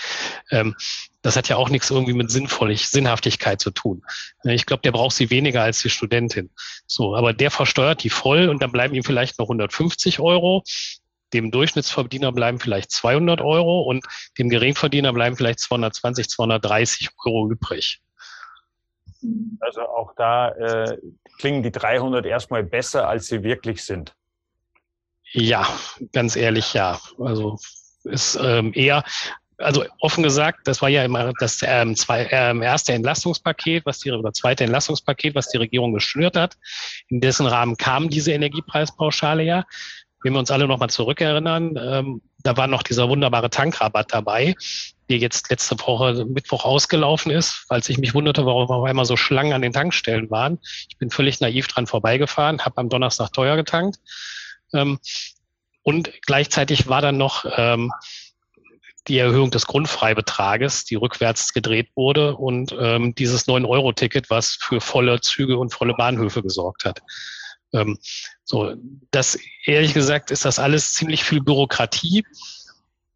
ähm, 0.51 0.75
das 1.23 1.37
hat 1.37 1.49
ja 1.49 1.57
auch 1.57 1.71
nichts 1.71 1.89
irgendwie 1.91 2.15
mit 2.15 2.31
Sinnvollig, 2.31 2.89
Sinnhaftigkeit 2.89 3.61
zu 3.61 3.71
tun. 3.71 4.03
Ich 4.43 4.67
glaube, 4.67 4.83
der 4.83 4.91
braucht 4.91 5.15
sie 5.15 5.31
weniger 5.31 5.63
als 5.63 5.81
die 5.81 5.89
Studentin. 5.89 6.51
So, 6.87 7.15
aber 7.15 7.33
der 7.33 7.51
versteuert 7.51 8.03
die 8.03 8.11
voll 8.11 8.49
und 8.49 8.61
dann 8.61 8.73
bleiben 8.73 8.95
ihm 8.95 9.05
vielleicht 9.05 9.39
noch 9.39 9.47
150 9.47 10.19
Euro 10.19 10.65
dem 11.33 11.51
Durchschnittsverdiener 11.51 12.33
bleiben 12.33 12.59
vielleicht 12.59 12.91
200 12.91 13.41
Euro 13.41 13.83
und 13.83 14.05
dem 14.39 14.49
Geringverdiener 14.49 15.13
bleiben 15.13 15.37
vielleicht 15.37 15.61
220, 15.61 16.29
230 16.29 17.09
Euro 17.25 17.51
übrig. 17.51 18.03
Also 19.61 19.83
auch 19.83 20.15
da 20.17 20.51
äh, 20.51 20.99
klingen 21.39 21.63
die 21.63 21.71
300 21.71 22.27
erstmal 22.27 22.65
besser, 22.65 23.09
als 23.09 23.27
sie 23.27 23.43
wirklich 23.43 23.85
sind. 23.85 24.15
Ja, 25.33 25.67
ganz 26.13 26.37
ehrlich, 26.37 26.75
ja. 26.75 27.01
Also 27.19 27.59
ist 28.05 28.39
ähm, 28.43 28.73
eher, 28.75 29.05
also 29.59 29.85
offen 30.01 30.23
gesagt, 30.23 30.67
das 30.67 30.83
war 30.83 30.89
ja 30.89 31.05
immer 31.05 31.33
das 31.39 31.61
ähm, 31.65 31.97
zwei, 31.97 32.29
ähm, 32.31 32.63
erste 32.63 32.93
Entlastungspaket, 32.93 33.87
was 33.87 34.01
die 34.01 34.11
oder 34.11 34.33
zweite 34.33 34.65
Entlastungspaket, 34.65 35.35
was 35.35 35.49
die 35.49 35.59
Regierung 35.59 35.95
geschnürt 35.95 36.37
hat. 36.37 36.59
In 37.09 37.21
dessen 37.21 37.47
Rahmen 37.47 37.77
kam 37.77 38.11
diese 38.11 38.33
Energiepreispauschale 38.33 39.45
ja. 39.45 39.65
Wenn 40.23 40.33
wir 40.33 40.39
uns 40.39 40.51
alle 40.51 40.69
nochmal 40.69 40.91
zurückerinnern, 40.91 41.77
ähm, 41.77 42.23
da 42.43 42.57
war 42.57 42.67
noch 42.67 42.83
dieser 42.83 43.09
wunderbare 43.09 43.51
Tankrabatt 43.51 44.13
dabei, 44.13 44.55
der 45.09 45.19
jetzt 45.19 45.51
letzte 45.51 45.79
Woche 45.81 46.25
Mittwoch 46.25 46.65
ausgelaufen 46.65 47.31
ist, 47.31 47.65
weil 47.69 47.83
ich 47.87 47.99
mich 47.99 48.15
wunderte, 48.15 48.47
warum 48.47 48.71
auf 48.71 48.85
einmal 48.85 49.05
so 49.05 49.17
Schlangen 49.17 49.53
an 49.53 49.63
den 49.63 49.73
Tankstellen 49.73 50.31
waren. 50.31 50.59
Ich 50.89 50.97
bin 50.99 51.11
völlig 51.11 51.41
naiv 51.41 51.67
dran 51.69 51.87
vorbeigefahren, 51.87 52.65
habe 52.65 52.79
am 52.79 52.89
Donnerstag 52.89 53.33
teuer 53.33 53.57
getankt. 53.57 53.99
Ähm, 54.73 54.99
und 55.83 56.11
gleichzeitig 56.23 56.89
war 56.89 57.03
dann 57.03 57.19
noch 57.19 57.45
ähm, 57.57 57.93
die 59.09 59.19
Erhöhung 59.19 59.51
des 59.51 59.67
Grundfreibetrages, 59.67 60.85
die 60.85 60.95
rückwärts 60.95 61.53
gedreht 61.53 61.89
wurde 61.97 62.37
und 62.37 62.75
ähm, 62.79 63.15
dieses 63.15 63.49
9-Euro-Ticket, 63.49 64.31
was 64.31 64.59
für 64.61 64.81
volle 64.81 65.21
Züge 65.21 65.59
und 65.59 65.75
volle 65.75 65.95
Bahnhöfe 65.95 66.43
gesorgt 66.43 66.85
hat. 66.85 67.03
Ähm, 67.73 67.99
so, 68.45 68.75
das 69.11 69.39
ehrlich 69.65 69.95
gesagt 69.95 70.31
ist 70.31 70.45
das 70.45 70.59
alles 70.59 70.95
ziemlich 70.95 71.25
viel 71.25 71.41
Bürokratie. 71.43 72.25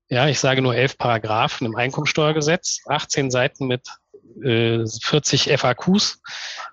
Ja, 0.09 0.29
ich 0.29 0.39
sage 0.39 0.63
nur 0.63 0.75
elf 0.75 0.97
Paragraphen 0.99 1.67
im 1.67 1.77
Einkommensteuergesetz, 1.77 2.81
18 2.87 3.31
Seiten 3.31 3.67
mit 3.67 3.89
äh, 4.43 4.85
40 4.87 5.59
FAQs 5.59 6.21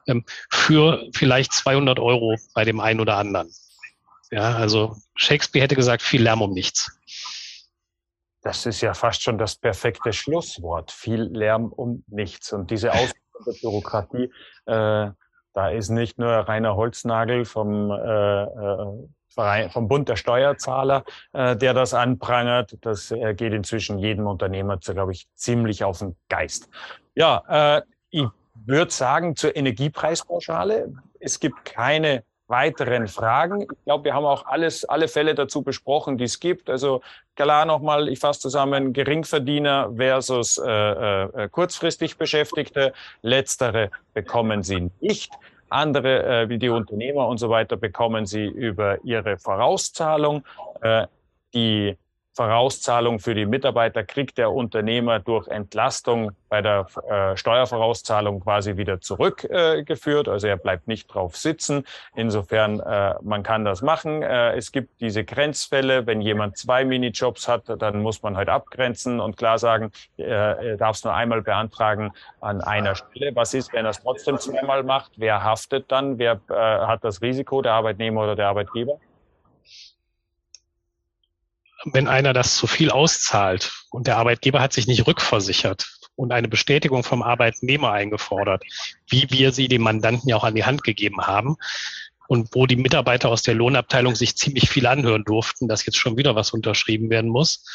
ähm, 0.07 0.23
für 0.49 1.07
vielleicht 1.13 1.53
200 1.53 1.99
Euro 1.99 2.35
bei 2.53 2.63
dem 2.63 2.79
einen 2.79 2.99
oder 2.99 3.17
anderen. 3.17 3.51
Ja, 4.31 4.55
also 4.55 4.95
Shakespeare 5.15 5.63
hätte 5.63 5.75
gesagt, 5.75 6.01
viel 6.01 6.23
Lärm 6.23 6.41
um 6.41 6.53
nichts. 6.53 6.91
Das 8.41 8.65
ist 8.65 8.81
ja 8.81 8.93
fast 8.93 9.23
schon 9.23 9.37
das 9.37 9.55
perfekte 9.55 10.11
Schlusswort. 10.11 10.91
Viel 10.91 11.21
Lärm 11.21 11.71
um 11.71 12.03
nichts. 12.07 12.51
Und 12.51 12.71
diese 12.71 12.91
Bürokratie, 13.61 14.31
äh, 14.65 15.11
da 15.53 15.69
ist 15.69 15.89
nicht 15.89 16.17
nur 16.17 16.29
Rainer 16.29 16.75
Holznagel 16.75 17.45
vom, 17.45 17.91
äh, 17.91 18.43
äh, 18.43 19.69
vom 19.69 19.87
Bund 19.87 20.09
der 20.09 20.15
Steuerzahler, 20.15 21.03
äh, 21.31 21.55
der 21.55 21.73
das 21.73 21.93
anprangert. 21.93 22.77
Das 22.81 23.11
äh, 23.11 23.33
geht 23.33 23.53
inzwischen 23.53 23.99
jedem 23.99 24.27
Unternehmer, 24.27 24.77
glaube 24.77 25.11
ich, 25.11 25.27
ziemlich 25.35 25.83
auf 25.83 25.99
den 25.99 26.15
Geist. 26.29 26.69
Ja, 27.15 27.77
äh, 27.77 27.81
ich 28.09 28.27
würde 28.65 28.91
sagen 28.91 29.35
zur 29.35 29.55
Energiepreispauschale. 29.55 30.93
Es 31.19 31.39
gibt 31.39 31.65
keine 31.65 32.23
weiteren 32.47 33.07
Fragen. 33.07 33.61
Ich 33.61 33.83
glaube, 33.85 34.05
wir 34.05 34.13
haben 34.13 34.25
auch 34.25 34.45
alles, 34.45 34.85
alle 34.85 35.07
Fälle 35.07 35.35
dazu 35.35 35.61
besprochen, 35.61 36.17
die 36.17 36.25
es 36.25 36.39
gibt. 36.39 36.69
Also 36.69 37.01
klar 37.35 37.65
nochmal, 37.65 38.09
ich 38.09 38.19
fasse 38.19 38.41
zusammen, 38.41 38.93
Geringverdiener 38.93 39.93
versus 39.95 40.57
äh, 40.57 40.69
äh, 40.71 41.49
kurzfristig 41.49 42.17
Beschäftigte. 42.17 42.93
Letztere 43.21 43.91
bekommen 44.13 44.63
sie 44.63 44.91
nicht. 44.99 45.33
Andere, 45.69 46.43
äh, 46.43 46.49
wie 46.49 46.59
die 46.59 46.69
Unternehmer 46.69 47.27
und 47.27 47.37
so 47.37 47.49
weiter, 47.49 47.77
bekommen 47.77 48.25
sie 48.25 48.45
über 48.45 49.03
ihre 49.03 49.37
Vorauszahlung. 49.37 50.43
Äh, 50.81 51.07
die 51.53 51.97
Vorauszahlung 52.33 53.19
für 53.19 53.35
die 53.35 53.45
Mitarbeiter 53.45 54.03
kriegt 54.03 54.37
der 54.37 54.51
Unternehmer 54.51 55.19
durch 55.19 55.47
Entlastung 55.47 56.31
bei 56.49 56.61
der 56.61 56.87
äh, 57.07 57.37
Steuervorauszahlung 57.37 58.39
quasi 58.39 58.75
wieder 58.75 58.99
zurückgeführt. 59.01 60.27
Äh, 60.27 60.31
also 60.31 60.47
er 60.47 60.57
bleibt 60.57 60.87
nicht 60.87 61.07
drauf 61.07 61.37
sitzen. 61.37 61.83
Insofern, 62.15 62.79
äh, 62.79 63.15
man 63.21 63.43
kann 63.43 63.65
das 63.65 63.83
machen. 63.83 64.23
Äh, 64.23 64.55
es 64.55 64.71
gibt 64.71 64.99
diese 64.99 65.23
Grenzfälle. 65.23 66.07
Wenn 66.07 66.21
jemand 66.21 66.57
zwei 66.57 66.85
Minijobs 66.85 67.47
hat, 67.47 67.63
dann 67.79 68.01
muss 68.01 68.23
man 68.23 68.35
halt 68.35 68.49
abgrenzen 68.49 69.19
und 69.19 69.37
klar 69.37 69.59
sagen, 69.59 69.91
äh, 70.17 70.23
er 70.23 70.77
darf 70.77 70.95
es 70.95 71.03
nur 71.03 71.13
einmal 71.13 71.43
beantragen 71.43 72.13
an 72.41 72.61
einer 72.61 72.95
Stelle. 72.95 73.35
Was 73.35 73.53
ist, 73.53 73.73
wenn 73.73 73.85
er 73.85 73.91
es 73.91 74.01
trotzdem 74.01 74.39
zweimal 74.39 74.83
macht? 74.83 75.11
Wer 75.17 75.43
haftet 75.43 75.91
dann? 75.91 76.17
Wer 76.17 76.39
äh, 76.49 76.53
hat 76.53 77.03
das 77.03 77.21
Risiko, 77.21 77.61
der 77.61 77.73
Arbeitnehmer 77.73 78.23
oder 78.23 78.35
der 78.35 78.47
Arbeitgeber? 78.47 78.99
Wenn 81.85 82.07
einer 82.07 82.33
das 82.33 82.55
zu 82.55 82.67
viel 82.67 82.89
auszahlt 82.89 83.71
und 83.91 84.07
der 84.07 84.17
Arbeitgeber 84.17 84.61
hat 84.61 84.73
sich 84.73 84.87
nicht 84.87 85.05
rückversichert 85.07 85.97
und 86.15 86.31
eine 86.31 86.47
Bestätigung 86.47 87.03
vom 87.03 87.21
Arbeitnehmer 87.21 87.91
eingefordert, 87.91 88.63
wie 89.09 89.29
wir 89.29 89.51
sie 89.51 89.67
dem 89.67 89.81
Mandanten 89.81 90.29
ja 90.29 90.35
auch 90.35 90.43
an 90.43 90.55
die 90.55 90.65
Hand 90.65 90.83
gegeben 90.83 91.21
haben 91.21 91.57
und 92.27 92.49
wo 92.53 92.65
die 92.65 92.75
Mitarbeiter 92.75 93.29
aus 93.29 93.41
der 93.41 93.55
Lohnabteilung 93.55 94.15
sich 94.15 94.37
ziemlich 94.37 94.69
viel 94.69 94.87
anhören 94.87 95.23
durften, 95.23 95.67
dass 95.67 95.85
jetzt 95.85 95.97
schon 95.97 96.17
wieder 96.17 96.35
was 96.35 96.51
unterschrieben 96.51 97.09
werden 97.09 97.29
muss. 97.29 97.65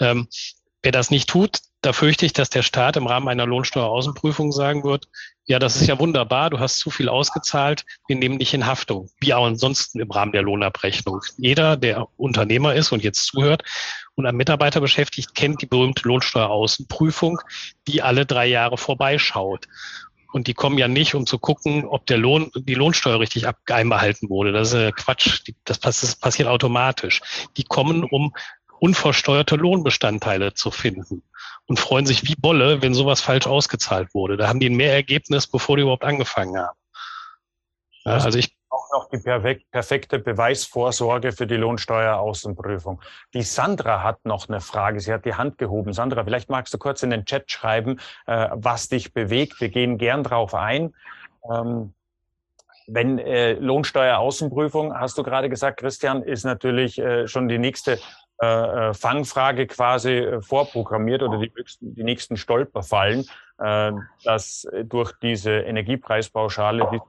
Ähm, 0.00 0.28
wer 0.88 0.92
das 0.92 1.10
nicht 1.10 1.28
tut, 1.28 1.58
da 1.82 1.92
fürchte 1.92 2.24
ich, 2.24 2.32
dass 2.32 2.48
der 2.48 2.62
Staat 2.62 2.96
im 2.96 3.06
Rahmen 3.06 3.28
einer 3.28 3.44
Lohnsteueraußenprüfung 3.44 4.52
sagen 4.52 4.84
wird, 4.84 5.06
ja, 5.44 5.58
das 5.58 5.76
ist 5.76 5.86
ja 5.86 5.98
wunderbar, 5.98 6.48
du 6.48 6.60
hast 6.60 6.78
zu 6.78 6.88
viel 6.88 7.10
ausgezahlt, 7.10 7.84
wir 8.06 8.16
nehmen 8.16 8.38
dich 8.38 8.54
in 8.54 8.64
Haftung, 8.64 9.10
wie 9.20 9.34
auch 9.34 9.44
ansonsten 9.44 10.00
im 10.00 10.10
Rahmen 10.10 10.32
der 10.32 10.40
Lohnabrechnung. 10.40 11.20
Jeder, 11.36 11.76
der 11.76 12.08
Unternehmer 12.16 12.74
ist 12.74 12.90
und 12.90 13.04
jetzt 13.04 13.26
zuhört 13.26 13.64
und 14.14 14.24
einen 14.24 14.38
Mitarbeiter 14.38 14.80
beschäftigt, 14.80 15.34
kennt 15.34 15.60
die 15.60 15.66
berühmte 15.66 16.08
Lohnsteueraußenprüfung, 16.08 17.38
die 17.86 18.00
alle 18.00 18.24
drei 18.24 18.46
Jahre 18.46 18.78
vorbeischaut. 18.78 19.68
Und 20.32 20.46
die 20.46 20.54
kommen 20.54 20.78
ja 20.78 20.88
nicht, 20.88 21.14
um 21.14 21.26
zu 21.26 21.38
gucken, 21.38 21.86
ob 21.86 22.06
der 22.06 22.18
Lohn, 22.18 22.50
die 22.54 22.74
Lohnsteuer 22.74 23.18
richtig 23.18 23.46
einbehalten 23.66 24.28
wurde. 24.28 24.52
Das 24.52 24.72
ist 24.72 24.96
Quatsch. 24.96 25.42
Das 25.64 25.78
passiert 25.78 26.48
automatisch. 26.48 27.22
Die 27.56 27.64
kommen, 27.64 28.04
um 28.04 28.34
unversteuerte 28.80 29.56
Lohnbestandteile 29.56 30.54
zu 30.54 30.70
finden 30.70 31.22
und 31.66 31.78
freuen 31.78 32.06
sich 32.06 32.24
wie 32.24 32.34
Bolle, 32.34 32.82
wenn 32.82 32.94
sowas 32.94 33.20
falsch 33.20 33.46
ausgezahlt 33.46 34.14
wurde. 34.14 34.36
Da 34.36 34.48
haben 34.48 34.60
die 34.60 34.70
ein 34.70 34.76
Mehrergebnis, 34.76 35.46
bevor 35.46 35.76
die 35.76 35.82
überhaupt 35.82 36.04
angefangen 36.04 36.56
haben. 36.56 36.78
Ja, 38.04 38.12
also 38.12 38.38
ich 38.38 38.58
auch 38.70 38.90
noch 38.92 39.08
die 39.10 39.18
perfekte 39.18 40.18
Beweisvorsorge 40.18 41.32
für 41.32 41.46
die 41.46 41.56
Lohnsteueraußenprüfung. 41.56 43.00
Die 43.34 43.42
Sandra 43.42 44.02
hat 44.02 44.24
noch 44.24 44.48
eine 44.48 44.60
Frage. 44.60 45.00
Sie 45.00 45.12
hat 45.12 45.24
die 45.24 45.34
Hand 45.34 45.58
gehoben. 45.58 45.92
Sandra, 45.92 46.24
vielleicht 46.24 46.50
magst 46.50 46.74
du 46.74 46.78
kurz 46.78 47.02
in 47.02 47.10
den 47.10 47.24
Chat 47.24 47.50
schreiben, 47.50 47.98
äh, 48.26 48.48
was 48.52 48.88
dich 48.88 49.12
bewegt. 49.12 49.60
Wir 49.60 49.68
gehen 49.70 49.98
gern 49.98 50.22
drauf 50.22 50.54
ein. 50.54 50.94
Ähm, 51.50 51.94
wenn 52.86 53.18
äh, 53.18 53.52
Lohnsteueraußenprüfung, 53.54 54.98
hast 54.98 55.18
du 55.18 55.22
gerade 55.22 55.48
gesagt, 55.48 55.80
Christian, 55.80 56.22
ist 56.22 56.44
natürlich 56.44 56.98
äh, 56.98 57.26
schon 57.26 57.48
die 57.48 57.58
nächste 57.58 57.98
äh, 58.40 58.46
äh, 58.90 58.94
Fangfrage 58.94 59.66
quasi 59.66 60.12
äh, 60.12 60.42
vorprogrammiert 60.42 61.22
oder 61.22 61.38
die, 61.38 61.52
die 61.80 62.04
nächsten 62.04 62.36
Stolperfallen, 62.36 63.26
äh, 63.58 63.92
dass 64.24 64.66
durch 64.84 65.12
diese 65.20 65.50
Energiepreispauschale 65.50 67.00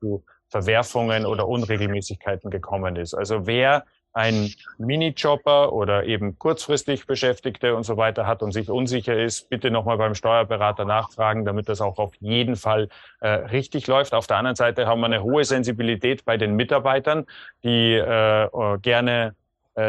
zu 0.00 0.24
Verwerfungen 0.48 1.26
oder 1.26 1.46
Unregelmäßigkeiten 1.46 2.50
gekommen 2.50 2.96
ist. 2.96 3.14
Also 3.14 3.46
wer 3.46 3.84
ein 4.14 4.52
Minijobber 4.78 5.72
oder 5.72 6.04
eben 6.04 6.38
kurzfristig 6.38 7.06
Beschäftigte 7.06 7.74
und 7.74 7.82
so 7.82 7.96
weiter 7.96 8.26
hat 8.26 8.42
und 8.42 8.52
sich 8.52 8.70
unsicher 8.70 9.16
ist, 9.16 9.50
bitte 9.50 9.70
nochmal 9.70 9.98
beim 9.98 10.14
Steuerberater 10.14 10.84
nachfragen, 10.84 11.44
damit 11.44 11.68
das 11.68 11.80
auch 11.80 11.98
auf 11.98 12.14
jeden 12.20 12.54
Fall 12.54 12.88
äh, 13.20 13.28
richtig 13.28 13.88
läuft. 13.88 14.14
Auf 14.14 14.28
der 14.28 14.36
anderen 14.36 14.54
Seite 14.54 14.86
haben 14.86 15.00
wir 15.00 15.06
eine 15.06 15.22
hohe 15.22 15.44
Sensibilität 15.44 16.24
bei 16.24 16.36
den 16.36 16.54
Mitarbeitern, 16.54 17.26
die 17.64 17.94
äh, 17.94 18.48
gerne 18.80 19.26
äh, 19.26 19.43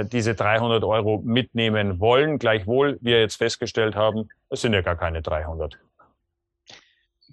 diese 0.06 0.34
300 0.34 0.84
Euro 0.84 1.22
mitnehmen 1.24 2.00
wollen. 2.00 2.40
Gleichwohl 2.40 2.98
wir 3.02 3.20
jetzt 3.20 3.36
festgestellt 3.36 3.96
haben, 3.96 4.30
es 4.50 4.62
sind 4.62 4.74
ja 4.74 4.82
gar 4.82 4.96
keine 4.96 5.22
300. 5.22 5.78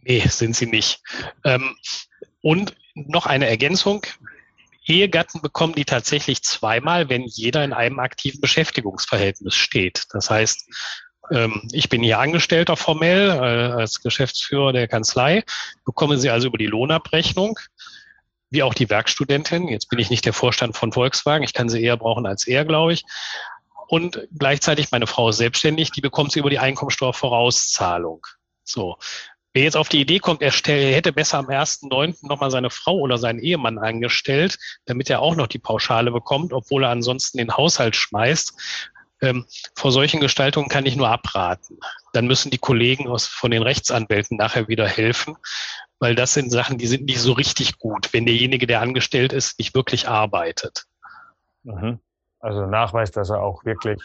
Nee, 0.02 0.20
sind 0.26 0.56
sie 0.56 0.66
nicht. 0.66 1.02
Ähm, 1.44 1.76
und 2.42 2.74
noch 2.94 3.26
eine 3.26 3.48
Ergänzung. 3.48 4.04
Ehegatten 4.84 5.40
bekommen 5.40 5.74
die 5.74 5.84
tatsächlich 5.84 6.42
zweimal, 6.42 7.08
wenn 7.08 7.22
jeder 7.24 7.64
in 7.64 7.72
einem 7.72 8.00
aktiven 8.00 8.40
Beschäftigungsverhältnis 8.40 9.54
steht. 9.54 10.04
Das 10.10 10.28
heißt, 10.28 10.68
ähm, 11.30 11.68
ich 11.72 11.88
bin 11.88 12.02
hier 12.02 12.18
Angestellter 12.18 12.76
formell 12.76 13.28
äh, 13.28 13.72
als 13.72 14.02
Geschäftsführer 14.02 14.72
der 14.72 14.88
Kanzlei, 14.88 15.44
bekomme 15.84 16.18
sie 16.18 16.30
also 16.30 16.48
über 16.48 16.58
die 16.58 16.66
Lohnabrechnung 16.66 17.58
wie 18.52 18.62
auch 18.62 18.74
die 18.74 18.90
Werkstudentin. 18.90 19.68
Jetzt 19.68 19.88
bin 19.88 19.98
ich 19.98 20.10
nicht 20.10 20.24
der 20.24 20.32
Vorstand 20.32 20.76
von 20.76 20.92
Volkswagen. 20.92 21.42
Ich 21.42 21.54
kann 21.54 21.68
sie 21.68 21.82
eher 21.82 21.96
brauchen 21.96 22.26
als 22.26 22.46
er, 22.46 22.64
glaube 22.64 22.92
ich. 22.92 23.04
Und 23.88 24.28
gleichzeitig 24.38 24.90
meine 24.90 25.06
Frau 25.06 25.30
ist 25.30 25.38
selbstständig. 25.38 25.90
Die 25.90 26.00
bekommt 26.00 26.32
sie 26.32 26.40
über 26.40 26.50
die 26.50 26.58
Einkommensteuervorauszahlung. 26.58 28.26
So. 28.62 28.96
Wer 29.54 29.64
jetzt 29.64 29.76
auf 29.76 29.90
die 29.90 30.00
Idee 30.00 30.18
kommt, 30.18 30.40
er 30.40 30.50
hätte 30.50 31.12
besser 31.12 31.38
am 31.38 31.48
1.9. 31.48 32.26
nochmal 32.26 32.50
seine 32.50 32.70
Frau 32.70 32.96
oder 32.96 33.18
seinen 33.18 33.38
Ehemann 33.38 33.78
angestellt, 33.78 34.58
damit 34.86 35.10
er 35.10 35.20
auch 35.20 35.36
noch 35.36 35.46
die 35.46 35.58
Pauschale 35.58 36.10
bekommt, 36.10 36.54
obwohl 36.54 36.84
er 36.84 36.90
ansonsten 36.90 37.36
den 37.36 37.54
Haushalt 37.54 37.94
schmeißt. 37.94 38.54
Ähm, 39.20 39.46
vor 39.76 39.92
solchen 39.92 40.20
Gestaltungen 40.20 40.68
kann 40.68 40.86
ich 40.86 40.96
nur 40.96 41.08
abraten. 41.08 41.78
Dann 42.14 42.26
müssen 42.26 42.50
die 42.50 42.58
Kollegen 42.58 43.08
aus, 43.08 43.26
von 43.26 43.50
den 43.50 43.62
Rechtsanwälten 43.62 44.38
nachher 44.38 44.68
wieder 44.68 44.88
helfen, 44.88 45.36
weil 46.02 46.16
das 46.16 46.34
sind 46.34 46.50
Sachen, 46.50 46.78
die 46.78 46.88
sind 46.88 47.04
nicht 47.04 47.20
so 47.20 47.30
richtig 47.32 47.78
gut, 47.78 48.12
wenn 48.12 48.26
derjenige, 48.26 48.66
der 48.66 48.80
angestellt 48.80 49.32
ist, 49.32 49.56
nicht 49.60 49.72
wirklich 49.72 50.08
arbeitet. 50.08 50.86
Mhm. 51.62 52.00
Also 52.40 52.66
Nachweis, 52.66 53.12
dass 53.12 53.30
er 53.30 53.40
auch 53.40 53.64
wirklich 53.64 54.00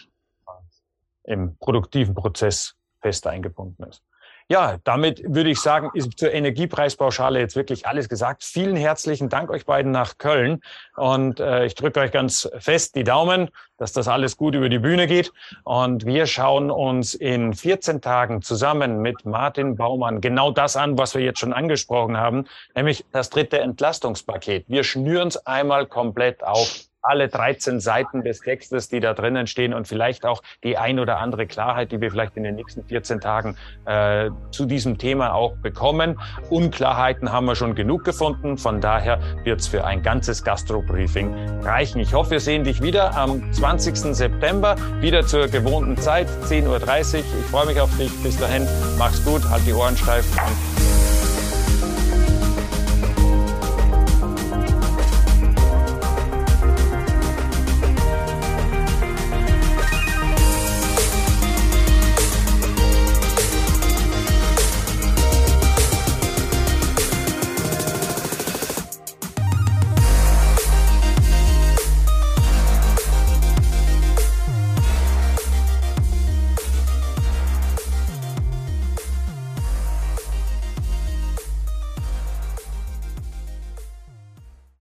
im 1.24 1.58
produktiven 1.58 2.14
Prozess 2.14 2.76
fest 3.02 3.26
eingebunden 3.26 3.82
ist. 3.86 4.04
Ja, 4.50 4.78
damit 4.86 5.22
würde 5.26 5.50
ich 5.50 5.60
sagen, 5.60 5.90
ist 5.94 6.18
zur 6.18 6.32
Energiepreispauschale 6.32 7.38
jetzt 7.38 7.58
wirklich 7.58 7.86
alles 7.86 8.08
gesagt. 8.08 8.46
Vielen 8.46 8.78
herzlichen 8.78 9.28
Dank 9.28 9.50
euch 9.50 9.66
beiden 9.66 9.92
nach 9.92 10.18
Köln 10.20 10.62
und 10.96 11.42
äh, 11.42 11.66
ich 11.66 11.76
drücke 11.76 12.00
euch 12.00 12.14
ganz 12.14 12.50
fest 12.58 12.96
die 12.96 13.04
Daumen, 13.04 13.50
dass 13.76 13.92
das 13.92 14.08
alles 14.08 14.38
gut 14.38 14.56
über 14.56 14.70
die 14.70 14.80
Bühne 14.80 15.06
geht. 15.06 15.34
Und 15.66 16.06
wir 16.06 16.28
schauen 16.28 16.72
uns 16.72 17.14
in 17.14 17.54
14 17.54 18.00
Tagen 18.00 18.42
zusammen 18.42 19.02
mit 19.02 19.26
Martin 19.26 19.76
Baumann 19.76 20.22
genau 20.22 20.52
das 20.52 20.78
an, 20.78 20.98
was 20.98 21.14
wir 21.14 21.24
jetzt 21.24 21.40
schon 21.40 21.52
angesprochen 21.52 22.16
haben, 22.16 22.46
nämlich 22.74 23.04
das 23.12 23.30
dritte 23.30 23.60
Entlastungspaket. 23.60 24.64
Wir 24.70 24.86
schnüren 24.86 25.28
es 25.28 25.46
einmal 25.46 25.88
komplett 25.88 26.42
auf 26.42 26.88
alle 27.08 27.28
13 27.30 27.80
Seiten 27.80 28.24
des 28.24 28.40
Textes, 28.42 28.90
die 28.90 29.00
da 29.00 29.14
drinnen 29.14 29.48
stehen 29.48 29.74
und 29.74 29.88
vielleicht 29.88 30.26
auch 30.26 30.44
die 30.64 30.78
ein 30.78 31.00
oder 31.00 31.20
andere 31.20 31.48
Klarheit, 31.48 31.92
die 31.92 32.02
wir 32.02 32.12
vielleicht 32.12 32.38
in 32.38 32.44
den 32.44 32.56
nächsten 32.56 32.84
14 32.84 33.22
Tagen 33.22 33.58
äh, 33.86 34.30
zu 34.52 34.66
diesem 34.66 34.98
Thema 34.98 35.34
auch 35.34 35.56
bekommen. 35.58 36.20
Unklarheiten 36.50 37.32
haben 37.32 37.46
wir 37.46 37.56
schon 37.56 37.76
genug 37.76 38.04
gefunden. 38.04 38.58
Von 38.58 38.82
daher 38.82 39.20
wird 39.44 39.62
es 39.62 39.68
für 39.68 39.86
ein 39.86 40.04
ganzes 40.04 40.44
Gastro-Briefing 40.44 41.62
reichen. 41.64 42.00
Ich 42.00 42.14
hoffe, 42.14 42.32
wir 42.32 42.40
sehen 42.40 42.64
dich 42.64 42.82
wieder 42.82 43.16
am 43.16 43.52
20. 43.54 44.16
September, 44.16 44.76
wieder 45.00 45.26
zur 45.26 45.48
gewohnten 45.48 45.98
Zeit, 45.98 46.28
10.30 46.44 46.68
Uhr. 46.68 47.24
Ich 47.40 47.46
freue 47.52 47.66
mich 47.68 47.80
auf 47.80 47.96
dich. 47.98 48.12
Bis 48.24 48.38
dahin, 48.38 48.68
mach's 48.98 49.24
gut, 49.24 49.48
halt 49.50 49.66
die 49.66 49.74
Ohren 49.74 49.96
steif 49.96 50.26
und 50.46 50.77